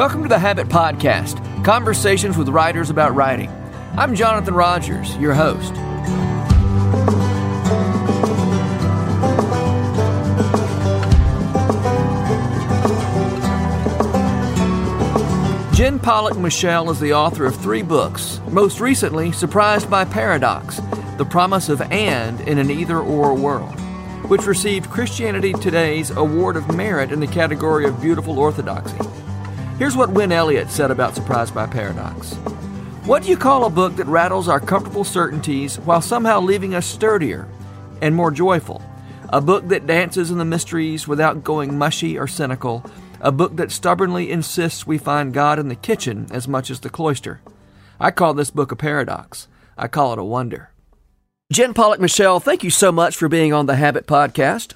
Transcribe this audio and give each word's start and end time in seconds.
Welcome 0.00 0.22
to 0.22 0.30
the 0.30 0.38
Habit 0.38 0.68
Podcast, 0.68 1.62
conversations 1.62 2.38
with 2.38 2.48
writers 2.48 2.88
about 2.88 3.14
writing. 3.14 3.50
I'm 3.98 4.14
Jonathan 4.14 4.54
Rogers, 4.54 5.14
your 5.18 5.34
host. 5.34 5.74
Jen 15.76 15.98
Pollock 15.98 16.38
Michel 16.38 16.88
is 16.90 16.98
the 16.98 17.12
author 17.12 17.44
of 17.44 17.54
three 17.56 17.82
books, 17.82 18.40
most 18.48 18.80
recently, 18.80 19.32
Surprised 19.32 19.90
by 19.90 20.06
Paradox 20.06 20.80
The 21.18 21.26
Promise 21.26 21.68
of 21.68 21.82
And 21.92 22.40
in 22.48 22.56
an 22.56 22.70
Either 22.70 23.00
Or 23.00 23.34
World, 23.34 23.78
which 24.30 24.46
received 24.46 24.88
Christianity 24.88 25.52
Today's 25.52 26.10
Award 26.10 26.56
of 26.56 26.74
Merit 26.74 27.12
in 27.12 27.20
the 27.20 27.26
category 27.26 27.84
of 27.84 28.00
Beautiful 28.00 28.38
Orthodoxy. 28.38 28.96
Here's 29.80 29.96
what 29.96 30.10
Win 30.10 30.30
Elliott 30.30 30.68
said 30.68 30.90
about 30.90 31.14
Surprised 31.14 31.54
by 31.54 31.66
Paradox. 31.66 32.34
What 33.06 33.22
do 33.22 33.30
you 33.30 33.36
call 33.38 33.64
a 33.64 33.70
book 33.70 33.96
that 33.96 34.04
rattles 34.08 34.46
our 34.46 34.60
comfortable 34.60 35.04
certainties 35.04 35.78
while 35.78 36.02
somehow 36.02 36.40
leaving 36.40 36.74
us 36.74 36.84
sturdier 36.84 37.48
and 38.02 38.14
more 38.14 38.30
joyful? 38.30 38.82
A 39.30 39.40
book 39.40 39.68
that 39.68 39.86
dances 39.86 40.30
in 40.30 40.36
the 40.36 40.44
mysteries 40.44 41.08
without 41.08 41.44
going 41.44 41.78
mushy 41.78 42.18
or 42.18 42.26
cynical. 42.26 42.84
A 43.22 43.32
book 43.32 43.56
that 43.56 43.72
stubbornly 43.72 44.30
insists 44.30 44.86
we 44.86 44.98
find 44.98 45.32
God 45.32 45.58
in 45.58 45.68
the 45.68 45.74
kitchen 45.74 46.26
as 46.30 46.46
much 46.46 46.70
as 46.70 46.80
the 46.80 46.90
cloister. 46.90 47.40
I 47.98 48.10
call 48.10 48.34
this 48.34 48.50
book 48.50 48.70
a 48.70 48.76
paradox. 48.76 49.48
I 49.78 49.88
call 49.88 50.12
it 50.12 50.18
a 50.18 50.24
wonder. 50.24 50.72
Jen 51.50 51.72
Pollock 51.72 52.00
Michel, 52.00 52.38
thank 52.38 52.62
you 52.62 52.68
so 52.68 52.92
much 52.92 53.16
for 53.16 53.30
being 53.30 53.54
on 53.54 53.64
the 53.64 53.76
Habit 53.76 54.06
Podcast. 54.06 54.74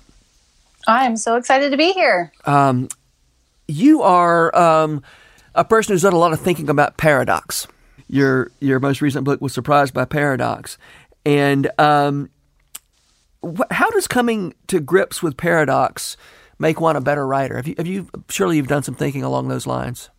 I 0.89 1.05
am 1.05 1.19
so 1.19 1.37
excited 1.37 1.73
to 1.73 1.77
be 1.77 1.93
here. 1.93 2.33
Um, 2.47 2.89
you 3.69 4.03
are 4.03 4.55
um, 4.57 5.03
a 5.55 5.65
person 5.65 5.93
who's 5.93 6.03
done 6.03 6.12
a 6.12 6.19
lot 6.19 6.33
of 6.33 6.41
thinking 6.41 6.69
about 6.69 6.97
paradox. 6.97 7.67
Your 8.06 8.51
your 8.61 8.81
most 8.81 9.01
recent 9.01 9.25
book 9.25 9.41
was 9.41 9.53
Surprised 9.55 9.95
by 9.95 10.05
Paradox, 10.05 10.77
and 11.25 11.71
um, 11.79 12.31
wh- 13.43 13.71
how 13.71 13.91
does 13.91 14.06
coming 14.06 14.55
to 14.67 14.81
grips 14.81 15.23
with 15.23 15.37
paradox 15.37 16.17
make 16.59 16.81
one 16.81 16.97
a 16.97 17.01
better 17.01 17.27
writer? 17.27 17.56
Have 17.56 17.67
you 17.67 17.75
have 17.79 17.87
you 17.87 18.09
surely 18.29 18.56
you've 18.59 18.69
done 18.69 18.83
some 18.83 18.95
thinking 18.95 19.23
along 19.23 19.48
those 19.48 19.67
lines? 19.67 20.11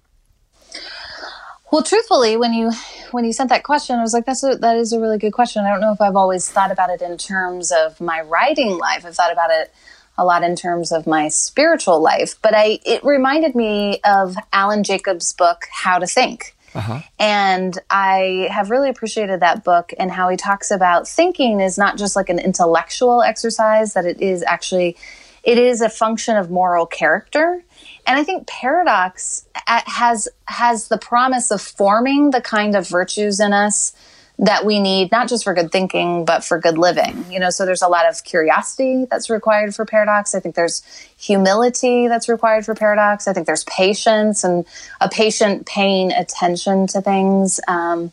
Well, 1.71 1.83
truthfully, 1.83 2.37
when 2.37 2.53
you 2.53 2.71
when 3.11 3.25
you 3.25 3.33
sent 3.33 3.49
that 3.49 3.63
question, 3.63 3.97
I 3.97 4.01
was 4.01 4.13
like, 4.13 4.25
"That's 4.25 4.43
a, 4.43 4.55
that 4.55 4.77
is 4.77 4.93
a 4.93 4.99
really 4.99 5.17
good 5.17 5.33
question." 5.33 5.65
I 5.65 5.69
don't 5.69 5.81
know 5.81 5.91
if 5.91 6.01
I've 6.01 6.15
always 6.15 6.49
thought 6.49 6.71
about 6.71 6.89
it 6.89 7.01
in 7.01 7.17
terms 7.17 7.71
of 7.71 8.01
my 8.01 8.21
writing 8.21 8.77
life. 8.77 9.05
I've 9.05 9.15
thought 9.15 9.31
about 9.31 9.51
it 9.51 9.73
a 10.17 10.25
lot 10.25 10.43
in 10.43 10.55
terms 10.55 10.91
of 10.91 11.07
my 11.07 11.27
spiritual 11.27 12.01
life, 12.01 12.35
but 12.41 12.53
I 12.55 12.79
it 12.85 13.03
reminded 13.03 13.55
me 13.55 13.99
of 14.05 14.35
Alan 14.53 14.83
Jacobs' 14.83 15.33
book 15.33 15.65
How 15.71 15.99
to 15.99 16.07
Think. 16.07 16.55
Uh-huh. 16.73 16.99
And 17.17 17.77
I 17.89 18.49
have 18.51 18.69
really 18.69 18.89
appreciated 18.89 19.39
that 19.39 19.63
book 19.63 19.93
and 19.97 20.11
how 20.11 20.27
he 20.27 20.35
talks 20.35 20.71
about 20.71 21.07
thinking 21.07 21.61
is 21.61 21.77
not 21.77 21.97
just 21.97 22.17
like 22.17 22.27
an 22.27 22.37
intellectual 22.37 23.21
exercise 23.21 23.93
that 23.93 24.05
it 24.05 24.21
is 24.21 24.43
actually 24.43 24.97
it 25.43 25.57
is 25.57 25.79
a 25.79 25.89
function 25.89 26.35
of 26.35 26.49
moral 26.49 26.85
character. 26.85 27.63
And 28.07 28.19
I 28.19 28.23
think 28.23 28.47
paradox 28.47 29.47
has 29.65 30.27
has 30.45 30.89
the 30.89 30.97
promise 30.97 31.49
of 31.51 31.61
forming 31.61 32.31
the 32.31 32.41
kind 32.41 32.75
of 32.75 32.87
virtues 32.87 33.39
in 33.39 33.53
us 33.53 33.93
that 34.37 34.65
we 34.65 34.79
need 34.79 35.11
not 35.11 35.29
just 35.29 35.43
for 35.43 35.53
good 35.53 35.71
thinking 35.71 36.25
but 36.25 36.43
for 36.43 36.59
good 36.59 36.77
living 36.77 37.25
you 37.29 37.39
know? 37.39 37.49
So 37.49 37.65
there's 37.65 37.81
a 37.81 37.87
lot 37.87 38.07
of 38.07 38.23
curiosity 38.23 39.05
that's 39.09 39.29
required 39.29 39.75
for 39.75 39.85
paradox. 39.85 40.35
I 40.35 40.39
think 40.39 40.55
there's 40.55 40.83
humility 41.17 42.07
that's 42.07 42.27
required 42.27 42.65
for 42.65 42.75
paradox. 42.75 43.27
I 43.27 43.33
think 43.33 43.45
there's 43.45 43.63
patience 43.65 44.43
and 44.43 44.65
a 45.01 45.09
patient 45.09 45.65
paying 45.65 46.11
attention 46.11 46.87
to 46.87 47.01
things. 47.01 47.59
Um, 47.67 48.11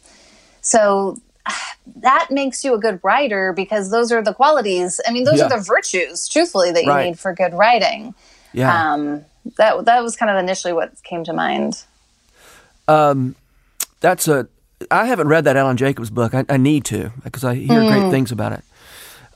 so 0.60 1.18
that 1.96 2.28
makes 2.30 2.64
you 2.64 2.74
a 2.74 2.78
good 2.78 3.00
writer 3.02 3.52
because 3.52 3.90
those 3.90 4.12
are 4.12 4.22
the 4.22 4.34
qualities. 4.34 5.00
I 5.06 5.12
mean 5.12 5.24
those 5.24 5.38
yeah. 5.38 5.46
are 5.46 5.58
the 5.58 5.64
virtues 5.64 6.28
truthfully 6.28 6.72
that 6.72 6.84
you 6.84 6.90
right. 6.90 7.06
need 7.06 7.18
for 7.18 7.32
good 7.34 7.54
writing. 7.54 8.14
Yeah. 8.52 8.92
Um, 8.92 9.24
that 9.56 9.84
that 9.86 10.02
was 10.02 10.16
kind 10.16 10.30
of 10.30 10.38
initially 10.38 10.72
what 10.72 11.02
came 11.02 11.24
to 11.24 11.32
mind. 11.32 11.82
Um, 12.88 13.34
that's 14.00 14.28
a 14.28 14.48
I 14.92 15.06
haven't 15.06 15.28
read 15.28 15.44
that 15.44 15.56
Alan 15.56 15.76
Jacobs 15.76 16.10
book. 16.10 16.34
I, 16.34 16.44
I 16.48 16.56
need 16.56 16.84
to 16.86 17.12
because 17.24 17.44
I 17.44 17.54
hear 17.54 17.80
mm. 17.80 17.90
great 17.90 18.10
things 18.10 18.30
about 18.30 18.52
it. 18.52 18.62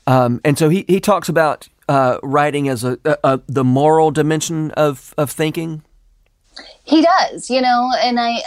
Um, 0.05 0.39
and 0.45 0.57
so 0.57 0.69
he, 0.69 0.85
he 0.87 0.99
talks 0.99 1.27
about 1.27 1.67
uh, 1.89 2.19
writing 2.23 2.69
as 2.69 2.83
a, 2.83 2.97
a, 3.03 3.17
a, 3.23 3.41
the 3.47 3.63
moral 3.63 4.11
dimension 4.11 4.71
of, 4.71 5.13
of 5.17 5.31
thinking. 5.31 5.83
He 6.83 7.01
does, 7.01 7.49
you 7.49 7.61
know, 7.61 7.91
and 8.01 8.19
I, 8.19 8.41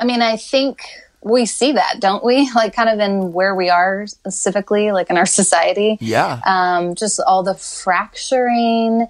I 0.00 0.04
mean, 0.04 0.20
I 0.22 0.36
think 0.36 0.82
we 1.22 1.46
see 1.46 1.72
that, 1.72 2.00
don't 2.00 2.24
we? 2.24 2.50
Like, 2.54 2.74
kind 2.74 2.88
of 2.88 2.98
in 2.98 3.32
where 3.32 3.54
we 3.54 3.68
are 3.68 4.06
specifically, 4.06 4.92
like 4.92 5.10
in 5.10 5.16
our 5.16 5.26
society. 5.42 5.98
Yeah. 6.00 6.40
Um, 6.46 6.94
just 6.94 7.20
all 7.26 7.42
the 7.42 7.54
fracturing 7.54 9.06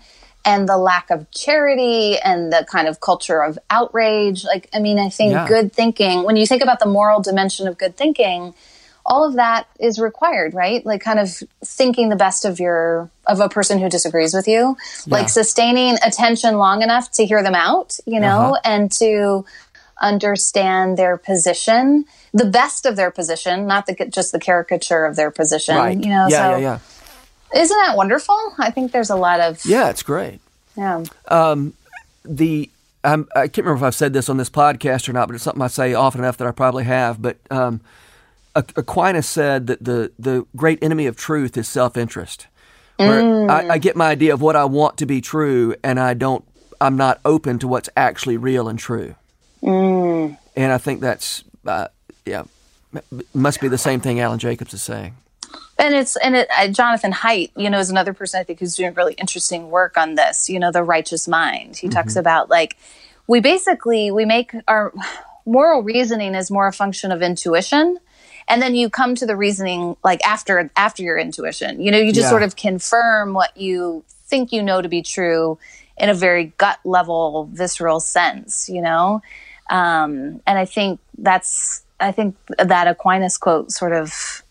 and 0.47 0.69
the 0.69 0.79
lack 0.79 1.11
of 1.11 1.29
charity 1.33 2.17
and 2.19 2.53
the 2.53 2.65
kind 2.71 2.87
of 2.87 3.01
culture 3.01 3.43
of 3.43 3.59
outrage. 3.69 4.45
Like, 4.45 4.69
I 4.73 4.79
mean, 4.79 4.99
I 4.99 5.11
think 5.11 5.33
yeah. 5.33 5.47
good 5.47 5.73
thinking, 5.73 6.23
when 6.23 6.37
you 6.37 6.47
think 6.47 6.63
about 6.63 6.79
the 6.79 6.87
moral 6.87 7.21
dimension 7.21 7.67
of 7.67 7.77
good 7.77 7.97
thinking, 7.97 8.55
all 9.05 9.25
of 9.25 9.35
that 9.35 9.69
is 9.79 9.99
required, 9.99 10.55
right? 10.55 10.85
Like 10.87 11.01
kind 11.01 11.19
of 11.19 11.43
thinking 11.65 12.09
the 12.09 12.17
best 12.17 12.45
of 12.45 12.59
your 12.61 13.11
of 13.27 13.41
a 13.41 13.49
person 13.49 13.79
who 13.79 13.89
disagrees 13.89 14.35
with 14.35 14.47
you, 14.49 14.77
yeah. 15.07 15.15
like 15.15 15.29
sustaining 15.29 15.97
attention 16.05 16.57
long 16.59 16.83
enough 16.83 17.11
to 17.13 17.27
hear 17.27 17.43
them 17.43 17.55
out, 17.55 17.99
you 18.07 18.21
know, 18.21 18.55
uh-huh. 18.55 18.61
and 18.65 18.93
to 18.93 19.45
understand 20.01 20.97
their 20.97 21.17
position, 21.17 22.05
the 22.33 22.45
best 22.45 22.85
of 22.87 22.97
their 22.97 23.11
position, 23.11 23.67
not 23.67 23.87
the 23.87 23.95
just 24.13 24.33
the 24.33 24.39
caricature 24.39 25.05
of 25.05 25.17
their 25.17 25.31
position, 25.31 25.77
right. 25.77 25.99
you 25.99 26.11
know. 26.11 26.27
Yeah, 26.29 26.29
so, 26.29 26.57
yeah, 26.57 26.59
yeah. 26.59 26.79
Isn't 27.55 27.77
that 27.79 27.97
wonderful? 27.97 28.55
I 28.59 28.71
think 28.71 28.93
there's 28.93 29.11
a 29.11 29.17
lot 29.17 29.41
of 29.41 29.65
yeah, 29.65 29.91
it's 29.91 30.03
great. 30.03 30.41
Yeah. 30.77 31.05
Um, 31.29 31.75
the 32.25 32.71
I'm, 33.05 33.29
I 33.37 33.49
can 33.49 33.65
not 33.65 33.71
remember 33.71 33.87
if 33.87 33.89
I've 33.89 33.95
said 33.95 34.13
this 34.13 34.29
on 34.29 34.37
this 34.37 34.51
podcast 34.51 35.09
or 35.09 35.13
not, 35.13 35.29
but 35.29 35.35
it's 35.35 35.45
something 35.45 35.63
I 35.63 35.69
say 35.69 35.95
often 35.95 36.23
enough 36.23 36.37
that 36.39 36.49
I 36.49 36.51
probably 36.51 36.85
have. 36.85 37.23
But 37.23 37.37
um, 37.51 37.81
Aquinas 38.55 39.29
said 39.29 39.69
that 39.69 39.85
the 39.85 40.11
the 40.19 40.45
great 40.57 40.83
enemy 40.83 41.07
of 41.07 41.17
truth 41.17 41.57
is 41.57 41.69
self 41.69 41.97
interest. 41.97 42.47
Where 42.97 43.23
mm. 43.23 43.51
I, 43.51 43.75
I, 43.75 43.79
get 43.79 43.95
my 43.95 44.09
idea 44.09 44.33
of 44.33 44.41
what 44.41 44.57
I 44.57 44.65
want 44.65 44.97
to 44.99 45.07
be 45.07 45.21
true, 45.21 45.75
and 45.85 46.01
I 46.01 46.15
don't. 46.15 46.45
I'm 46.81 46.97
not 46.97 47.21
open 47.27 47.59
to 47.59 47.69
what's 47.69 47.91
actually 47.95 48.39
real 48.39 48.69
and 48.69 48.79
true. 48.79 49.15
Mm. 49.63 50.39
And 50.57 50.73
I 50.73 50.79
think 50.79 51.01
that's 51.01 51.45
uh, 51.67 51.89
yeah, 52.25 52.45
must 53.35 53.61
be 53.61 53.69
the 53.69 53.79
same 53.79 54.01
thing 54.01 54.19
Alan 54.19 54.39
Jacobs 54.39 54.73
is 54.75 54.83
saying 54.83 55.15
and 55.79 55.95
it's 55.95 56.17
and 56.17 56.37
it, 56.37 56.49
uh, 56.57 56.69
Jonathan 56.69 57.13
Haidt, 57.13 57.51
you 57.57 57.69
know, 57.69 57.79
is 57.79 57.91
another 57.91 58.15
person 58.15 58.41
I 58.41 58.45
think 58.45 58.61
who's 58.61 58.77
doing 58.77 58.95
really 58.95 59.15
interesting 59.15 59.71
work 59.71 59.97
on 59.97 60.15
this. 60.15 60.49
You 60.49 60.59
know, 60.59 60.73
the 60.73 60.83
righteous 60.83 61.29
mind. 61.29 61.77
He 61.77 61.87
mm-hmm. 61.87 61.95
talks 61.95 62.17
about 62.17 62.49
like 62.49 62.77
we 63.27 63.41
basically 63.41 64.11
we 64.11 64.25
make 64.25 64.55
our 64.69 64.93
moral 65.45 65.83
reasoning 65.83 66.35
is 66.35 66.51
more 66.51 66.67
a 66.67 66.73
function 66.73 67.13
of 67.13 67.23
intuition, 67.23 67.99
and 68.49 68.63
then 68.63 68.75
you 68.75 68.89
come 68.89 69.15
to 69.17 69.27
the 69.27 69.37
reasoning 69.37 69.97
like 70.03 70.25
after 70.27 70.71
after 70.77 71.03
your 71.03 71.19
intuition. 71.19 71.81
You 71.81 71.91
know, 71.91 71.99
you 71.99 72.13
just 72.13 72.27
yeah. 72.27 72.31
sort 72.31 72.43
of 72.43 72.57
confirm 72.57 73.35
what 73.35 73.57
you 73.57 74.05
think 74.09 74.53
you 74.53 74.63
know 74.63 74.81
to 74.81 74.89
be 74.89 75.03
true 75.03 75.59
in 75.99 76.09
a 76.09 76.15
very 76.15 76.53
gut 76.59 76.79
level, 76.85 77.51
visceral 77.53 78.01
sense. 78.01 78.71
You 78.71 78.81
know, 78.81 79.21
um, 79.69 80.41
and 80.47 80.59
I 80.59 80.65
think 80.65 81.01
that's 81.19 81.83
I 82.01 82.13
think 82.13 82.35
that 82.59 82.89
Aquinas 82.89 83.37
quote 83.37 83.73
sort 83.73 83.93
of 83.93 84.43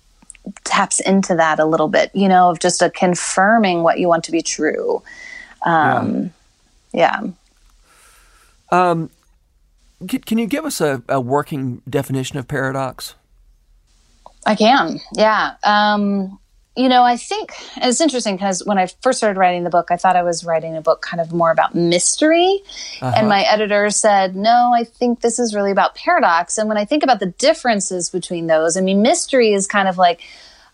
taps 0.63 0.99
into 0.99 1.35
that 1.35 1.59
a 1.59 1.65
little 1.65 1.87
bit, 1.87 2.11
you 2.13 2.27
know, 2.27 2.49
of 2.49 2.59
just 2.59 2.81
a 2.81 2.89
confirming 2.89 3.83
what 3.83 3.99
you 3.99 4.07
want 4.07 4.23
to 4.25 4.31
be 4.31 4.41
true. 4.41 5.01
Um, 5.65 6.31
yeah. 6.93 7.21
yeah. 7.21 7.31
Um, 8.71 9.09
can 10.07 10.37
you 10.37 10.47
give 10.47 10.65
us 10.65 10.81
a, 10.81 11.01
a, 11.07 11.21
working 11.21 11.81
definition 11.89 12.37
of 12.37 12.47
paradox? 12.47 13.15
I 14.45 14.55
can, 14.55 14.99
yeah. 15.13 15.55
Um, 15.63 16.39
you 16.75 16.89
know, 16.89 17.03
I 17.03 17.15
think 17.15 17.53
it's 17.77 18.01
interesting 18.01 18.35
because 18.35 18.65
when 18.65 18.77
I 18.77 18.87
first 19.01 19.19
started 19.19 19.39
writing 19.39 19.63
the 19.63 19.69
book, 19.69 19.91
I 19.91 19.97
thought 19.97 20.17
I 20.17 20.23
was 20.23 20.43
writing 20.43 20.75
a 20.75 20.81
book 20.81 21.01
kind 21.01 21.21
of 21.21 21.31
more 21.31 21.49
about 21.49 21.73
mystery. 21.73 22.61
Uh-huh. 23.01 23.13
And 23.15 23.29
my 23.29 23.43
editor 23.43 23.89
said, 23.89 24.35
no, 24.35 24.71
I 24.73 24.83
think 24.83 25.21
this 25.21 25.39
is 25.39 25.55
really 25.55 25.71
about 25.71 25.95
paradox. 25.95 26.57
And 26.57 26.67
when 26.67 26.77
I 26.77 26.83
think 26.83 27.03
about 27.03 27.21
the 27.21 27.27
differences 27.27 28.09
between 28.09 28.47
those, 28.47 28.75
I 28.75 28.81
mean, 28.81 29.01
mystery 29.01 29.53
is 29.53 29.67
kind 29.67 29.87
of 29.87 29.97
like, 29.97 30.21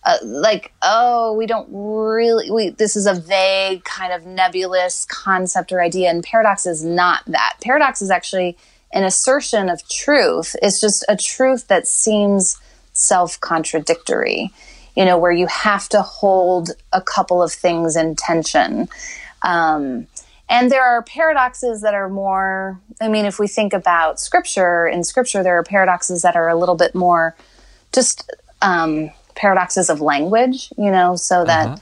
uh, 0.03 0.17
like, 0.23 0.73
oh, 0.81 1.33
we 1.33 1.45
don't 1.45 1.69
really, 1.71 2.49
we, 2.49 2.69
this 2.69 2.95
is 2.95 3.05
a 3.05 3.13
vague 3.13 3.83
kind 3.83 4.11
of 4.11 4.25
nebulous 4.25 5.05
concept 5.05 5.71
or 5.71 5.83
idea. 5.83 6.09
And 6.09 6.23
paradox 6.23 6.65
is 6.65 6.83
not 6.83 7.23
that. 7.27 7.57
Paradox 7.61 8.01
is 8.01 8.09
actually 8.09 8.57
an 8.91 9.03
assertion 9.03 9.69
of 9.69 9.87
truth. 9.87 10.55
It's 10.63 10.81
just 10.81 11.05
a 11.07 11.15
truth 11.15 11.67
that 11.67 11.87
seems 11.87 12.59
self 12.93 13.39
contradictory 13.39 14.51
you 14.95 15.05
know, 15.05 15.17
where 15.17 15.31
you 15.31 15.47
have 15.47 15.87
to 15.89 16.01
hold 16.01 16.71
a 16.91 17.01
couple 17.01 17.41
of 17.41 17.51
things 17.51 17.95
in 17.95 18.15
tension. 18.15 18.87
Um, 19.41 20.07
And 20.49 20.69
there 20.69 20.83
are 20.83 21.01
paradoxes 21.03 21.79
that 21.81 21.93
are 21.93 22.09
more, 22.09 22.77
I 22.99 23.07
mean, 23.07 23.25
if 23.25 23.39
we 23.39 23.47
think 23.47 23.71
about 23.71 24.19
scripture, 24.19 24.85
in 24.85 25.05
scripture, 25.05 25.43
there 25.43 25.57
are 25.57 25.63
paradoxes 25.63 26.23
that 26.23 26.35
are 26.35 26.49
a 26.49 26.55
little 26.55 26.75
bit 26.75 26.93
more 26.93 27.35
just 27.93 28.29
um, 28.61 29.11
paradoxes 29.33 29.89
of 29.89 30.01
language, 30.01 30.69
you 30.77 30.91
know, 30.91 31.15
so 31.15 31.45
that 31.45 31.67
uh-huh. 31.67 31.77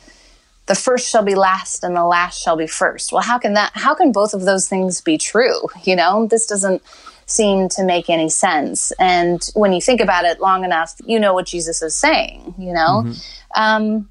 the 0.68 0.76
first 0.76 1.10
shall 1.10 1.24
be 1.24 1.34
last 1.34 1.84
and 1.84 1.96
the 1.96 2.06
last 2.06 2.40
shall 2.40 2.56
be 2.56 2.68
first. 2.68 3.12
Well, 3.12 3.24
how 3.24 3.40
can 3.40 3.54
that, 3.56 3.72
how 3.74 3.96
can 3.96 4.12
both 4.12 4.36
of 4.36 4.46
those 4.46 4.70
things 4.70 5.02
be 5.02 5.18
true? 5.18 5.68
You 5.84 5.96
know, 5.96 6.28
this 6.28 6.46
doesn't 6.46 6.84
seem 7.30 7.70
to 7.70 7.84
make 7.84 8.10
any 8.10 8.30
sense. 8.30 8.92
And 9.00 9.42
when 9.54 9.74
you 9.74 9.82
think 9.82 10.02
about 10.02 10.26
it 10.26 10.40
long 10.40 10.64
enough, 10.64 10.96
you 11.06 11.20
know 11.20 11.34
what 11.34 11.46
Jesus 11.46 11.82
is 11.82 11.96
saying, 11.96 12.56
you 12.58 12.74
know? 12.74 13.04
Mm-hmm. 13.06 13.62
Um, 13.62 14.10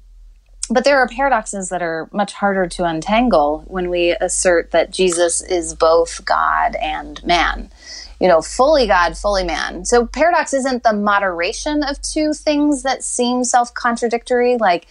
but 0.69 0.83
there 0.83 0.99
are 0.99 1.07
paradoxes 1.07 1.69
that 1.69 1.81
are 1.81 2.09
much 2.13 2.33
harder 2.33 2.67
to 2.67 2.83
untangle 2.85 3.63
when 3.67 3.89
we 3.89 4.11
assert 4.11 4.71
that 4.71 4.91
Jesus 4.91 5.41
is 5.41 5.73
both 5.73 6.23
God 6.25 6.75
and 6.75 7.23
man. 7.25 7.71
You 8.19 8.27
know, 8.27 8.41
fully 8.41 8.85
God, 8.85 9.17
fully 9.17 9.43
man. 9.43 9.85
So 9.85 10.05
paradox 10.05 10.53
isn't 10.53 10.83
the 10.83 10.93
moderation 10.93 11.83
of 11.83 12.01
two 12.01 12.33
things 12.33 12.83
that 12.83 13.03
seem 13.03 13.43
self 13.45 13.73
contradictory, 13.73 14.57
like, 14.57 14.87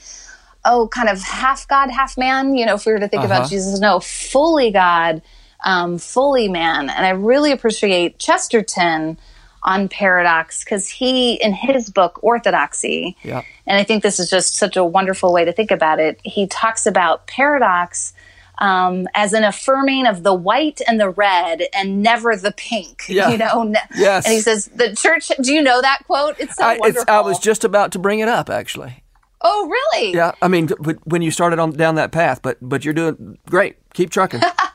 oh, 0.65 0.89
kind 0.89 1.09
of 1.09 1.23
half 1.23 1.69
God, 1.69 1.91
half 1.91 2.17
man. 2.17 2.57
You 2.57 2.67
know, 2.67 2.75
if 2.75 2.87
we 2.87 2.93
were 2.93 2.99
to 2.99 3.09
think 3.09 3.25
uh-huh. 3.25 3.35
about 3.35 3.51
Jesus, 3.51 3.79
no, 3.79 4.01
fully 4.01 4.71
God, 4.73 5.23
um, 5.65 5.99
fully 5.99 6.49
man. 6.49 6.91
And 6.91 7.07
I 7.07 7.11
really 7.11 7.53
appreciate 7.53 8.19
Chesterton 8.19 9.19
on 9.63 9.89
paradox 9.89 10.65
because 10.65 10.89
he, 10.89 11.35
in 11.35 11.53
his 11.53 11.91
book, 11.91 12.21
Orthodoxy, 12.23 13.17
yeah. 13.23 13.43
and 13.67 13.79
I 13.79 13.85
think 13.85 14.03
this 14.03 14.21
is 14.21 14.31
just 14.31 14.55
such 14.55 14.77
a 14.77 14.85
wonderful 14.85 15.33
way 15.33 15.45
to 15.45 15.53
think 15.53 15.71
about 15.71 15.99
it, 16.01 16.21
he 16.25 16.47
talks 16.47 16.87
about 16.87 17.27
paradox. 17.27 18.13
Um, 18.61 19.07
as 19.15 19.35
an 19.35 19.45
affirming 19.45 20.05
of 20.05 20.25
the 20.25 20.35
white 20.35 20.81
and 20.89 20.99
the 20.99 21.11
red 21.11 21.63
and 21.73 22.03
never 22.03 22.35
the 22.35 22.51
pink. 22.51 23.05
Yeah. 23.09 23.29
You 23.29 23.39
know, 23.39 23.73
yes. 23.95 24.27
And 24.27 24.35
he 24.35 24.41
says 24.41 24.67
the 24.75 24.97
church. 24.97 25.31
Do 25.41 25.55
you 25.55 25.63
know 25.63 25.81
that 25.81 26.01
quote? 26.07 26.41
It's 26.41 26.57
so 26.57 26.65
I, 26.65 26.77
wonderful. 26.77 27.03
It's, 27.03 27.09
I 27.09 27.21
was 27.21 27.39
just 27.39 27.63
about 27.63 27.93
to 27.93 28.01
bring 28.01 28.19
it 28.19 28.27
up, 28.27 28.51
actually. 28.51 29.05
Oh, 29.41 29.69
really? 29.69 30.13
Yeah. 30.13 30.33
I 30.43 30.49
mean, 30.49 30.71
when 31.05 31.23
you 31.23 31.31
started 31.31 31.61
on 31.61 31.71
down 31.71 31.95
that 31.95 32.11
path, 32.11 32.43
but 32.43 32.59
but 32.61 32.85
you're 32.85 32.95
doing 32.95 33.39
great. 33.49 33.77
Keep 33.95 34.11
trucking. 34.11 34.41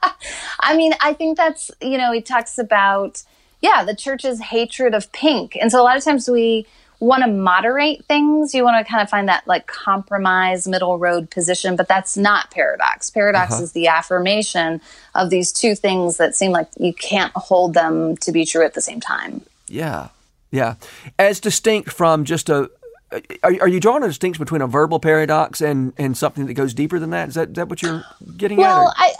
I 0.63 0.75
mean, 0.77 0.93
I 1.01 1.13
think 1.13 1.37
that's 1.37 1.71
you 1.81 1.97
know 1.97 2.11
he 2.11 2.21
talks 2.21 2.57
about 2.57 3.23
yeah, 3.63 3.85
the 3.85 3.95
church's 3.95 4.41
hatred 4.41 4.93
of 4.93 5.11
pink. 5.13 5.57
And 5.59 5.71
so 5.71 5.81
a 5.81 5.83
lot 5.83 5.95
of 5.95 6.03
times 6.03 6.29
we 6.29 6.67
want 6.99 7.23
to 7.23 7.29
moderate 7.29 8.03
things. 8.05 8.53
You 8.53 8.63
want 8.63 8.85
to 8.85 8.89
kind 8.89 9.01
of 9.01 9.09
find 9.09 9.29
that 9.29 9.47
like 9.47 9.67
compromise 9.67 10.67
middle 10.67 10.99
road 10.99 11.31
position, 11.31 11.77
but 11.77 11.87
that's 11.87 12.17
not 12.17 12.51
paradox. 12.51 13.09
Paradox 13.09 13.53
uh-huh. 13.53 13.63
is 13.63 13.71
the 13.71 13.87
affirmation 13.87 14.81
of 15.15 15.29
these 15.29 15.53
two 15.53 15.75
things 15.75 16.17
that 16.17 16.35
seem 16.35 16.51
like 16.51 16.67
you 16.77 16.93
can't 16.93 17.31
hold 17.35 17.73
them 17.73 18.17
to 18.17 18.33
be 18.33 18.45
true 18.45 18.65
at 18.65 18.73
the 18.73 18.81
same 18.81 18.99
time. 18.99 19.41
Yeah. 19.67 20.09
Yeah. 20.51 20.75
As 21.17 21.39
distinct 21.39 21.89
from 21.89 22.25
just 22.25 22.49
a 22.49 22.69
are, 23.43 23.51
are 23.61 23.67
you 23.67 23.79
drawing 23.79 24.03
a 24.03 24.07
distinction 24.07 24.43
between 24.43 24.61
a 24.61 24.67
verbal 24.67 24.99
paradox 24.99 25.61
and, 25.61 25.93
and 25.97 26.17
something 26.17 26.45
that 26.47 26.53
goes 26.53 26.73
deeper 26.73 26.99
than 26.99 27.11
that? 27.11 27.29
Is 27.29 27.35
that, 27.35 27.49
is 27.49 27.55
that 27.55 27.69
what 27.69 27.81
you're 27.81 28.03
getting 28.37 28.57
well, 28.57 28.79
at? 28.79 28.83
Well, 28.83 28.93
I 28.97 29.13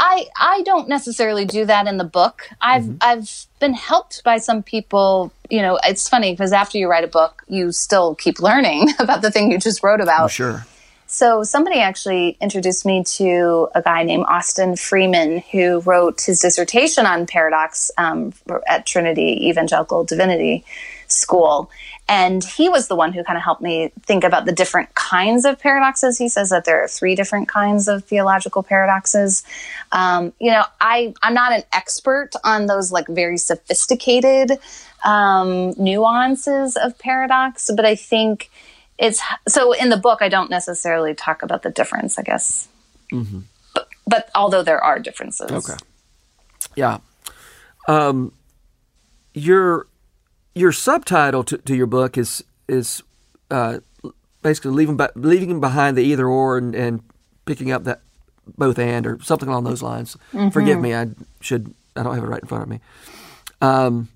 I 0.00 0.26
I 0.36 0.62
don't 0.62 0.88
necessarily 0.88 1.44
do 1.44 1.66
that 1.66 1.86
in 1.86 1.98
the 1.98 2.04
book. 2.04 2.48
I've 2.60 2.84
mm-hmm. 2.84 2.96
I've 3.02 3.46
been 3.60 3.74
helped 3.74 4.24
by 4.24 4.38
some 4.38 4.62
people. 4.62 5.30
You 5.50 5.62
know, 5.62 5.78
it's 5.84 6.08
funny 6.08 6.32
because 6.32 6.52
after 6.52 6.78
you 6.78 6.88
write 6.88 7.04
a 7.04 7.08
book, 7.08 7.42
you 7.48 7.70
still 7.70 8.14
keep 8.14 8.40
learning 8.40 8.88
about 8.98 9.20
the 9.22 9.30
thing 9.30 9.52
you 9.52 9.58
just 9.58 9.82
wrote 9.82 10.00
about. 10.00 10.24
Oh, 10.24 10.28
sure. 10.28 10.66
So 11.06 11.42
somebody 11.42 11.80
actually 11.80 12.38
introduced 12.40 12.86
me 12.86 13.02
to 13.16 13.68
a 13.74 13.82
guy 13.82 14.04
named 14.04 14.26
Austin 14.28 14.76
Freeman 14.76 15.42
who 15.50 15.80
wrote 15.80 16.20
his 16.20 16.38
dissertation 16.38 17.04
on 17.04 17.26
paradox 17.26 17.90
um, 17.98 18.32
at 18.68 18.86
Trinity 18.86 19.48
Evangelical 19.48 20.04
Divinity 20.04 20.64
School. 21.08 21.68
And 22.10 22.42
he 22.42 22.68
was 22.68 22.88
the 22.88 22.96
one 22.96 23.12
who 23.12 23.22
kind 23.22 23.36
of 23.36 23.44
helped 23.44 23.62
me 23.62 23.92
think 24.02 24.24
about 24.24 24.44
the 24.44 24.50
different 24.50 24.92
kinds 24.96 25.44
of 25.44 25.60
paradoxes. 25.60 26.18
He 26.18 26.28
says 26.28 26.50
that 26.50 26.64
there 26.64 26.82
are 26.82 26.88
three 26.88 27.14
different 27.14 27.46
kinds 27.46 27.86
of 27.86 28.04
theological 28.04 28.64
paradoxes. 28.64 29.44
Um, 29.92 30.32
you 30.40 30.50
know, 30.50 30.64
I, 30.80 31.14
I'm 31.22 31.34
not 31.34 31.52
an 31.52 31.62
expert 31.72 32.30
on 32.42 32.66
those 32.66 32.90
like 32.90 33.06
very 33.06 33.38
sophisticated 33.38 34.58
um, 35.04 35.72
nuances 35.78 36.76
of 36.76 36.98
paradox, 36.98 37.70
but 37.76 37.84
I 37.84 37.94
think 37.94 38.50
it's 38.98 39.22
so 39.46 39.70
in 39.70 39.88
the 39.88 39.96
book, 39.96 40.18
I 40.20 40.28
don't 40.28 40.50
necessarily 40.50 41.14
talk 41.14 41.44
about 41.44 41.62
the 41.62 41.70
difference, 41.70 42.18
I 42.18 42.22
guess. 42.22 42.66
Mm-hmm. 43.12 43.42
But, 43.72 43.88
but 44.08 44.30
although 44.34 44.64
there 44.64 44.82
are 44.82 44.98
differences. 44.98 45.52
Okay. 45.52 45.78
Yeah. 46.74 46.98
Um, 47.86 48.32
you're 49.32 49.86
your 50.60 50.72
subtitle 50.72 51.42
to, 51.44 51.58
to 51.58 51.74
your 51.74 51.86
book 51.86 52.18
is 52.18 52.44
is 52.68 53.02
uh, 53.50 53.78
basically 54.42 54.70
leaving 54.70 54.98
leaving 55.16 55.60
behind 55.60 55.96
the 55.96 56.02
either 56.02 56.26
or 56.26 56.58
and, 56.58 56.74
and, 56.74 57.02
picking 57.46 57.72
up 57.72 57.82
that 57.82 58.00
both 58.56 58.78
and 58.78 59.06
or 59.06 59.18
something 59.22 59.48
along 59.48 59.64
those 59.64 59.82
lines. 59.82 60.16
Mm-hmm. 60.32 60.50
Forgive 60.50 60.80
me, 60.80 60.94
I 60.94 61.08
should 61.40 61.74
I 61.96 62.02
don't 62.02 62.14
have 62.14 62.22
it 62.22 62.28
right 62.28 62.42
in 62.42 62.46
front 62.46 62.62
of 62.62 62.68
me. 62.68 62.80
Um, 63.60 64.08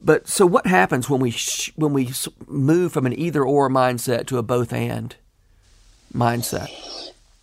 but 0.00 0.26
so 0.26 0.44
what 0.44 0.66
happens 0.66 1.08
when 1.08 1.20
we 1.20 1.30
sh- 1.30 1.72
when 1.76 1.92
we 1.92 2.10
move 2.48 2.92
from 2.92 3.06
an 3.06 3.16
either 3.16 3.44
or 3.44 3.68
mindset 3.68 4.26
to 4.26 4.38
a 4.38 4.42
both 4.42 4.72
and 4.72 5.14
mindset? 6.12 6.68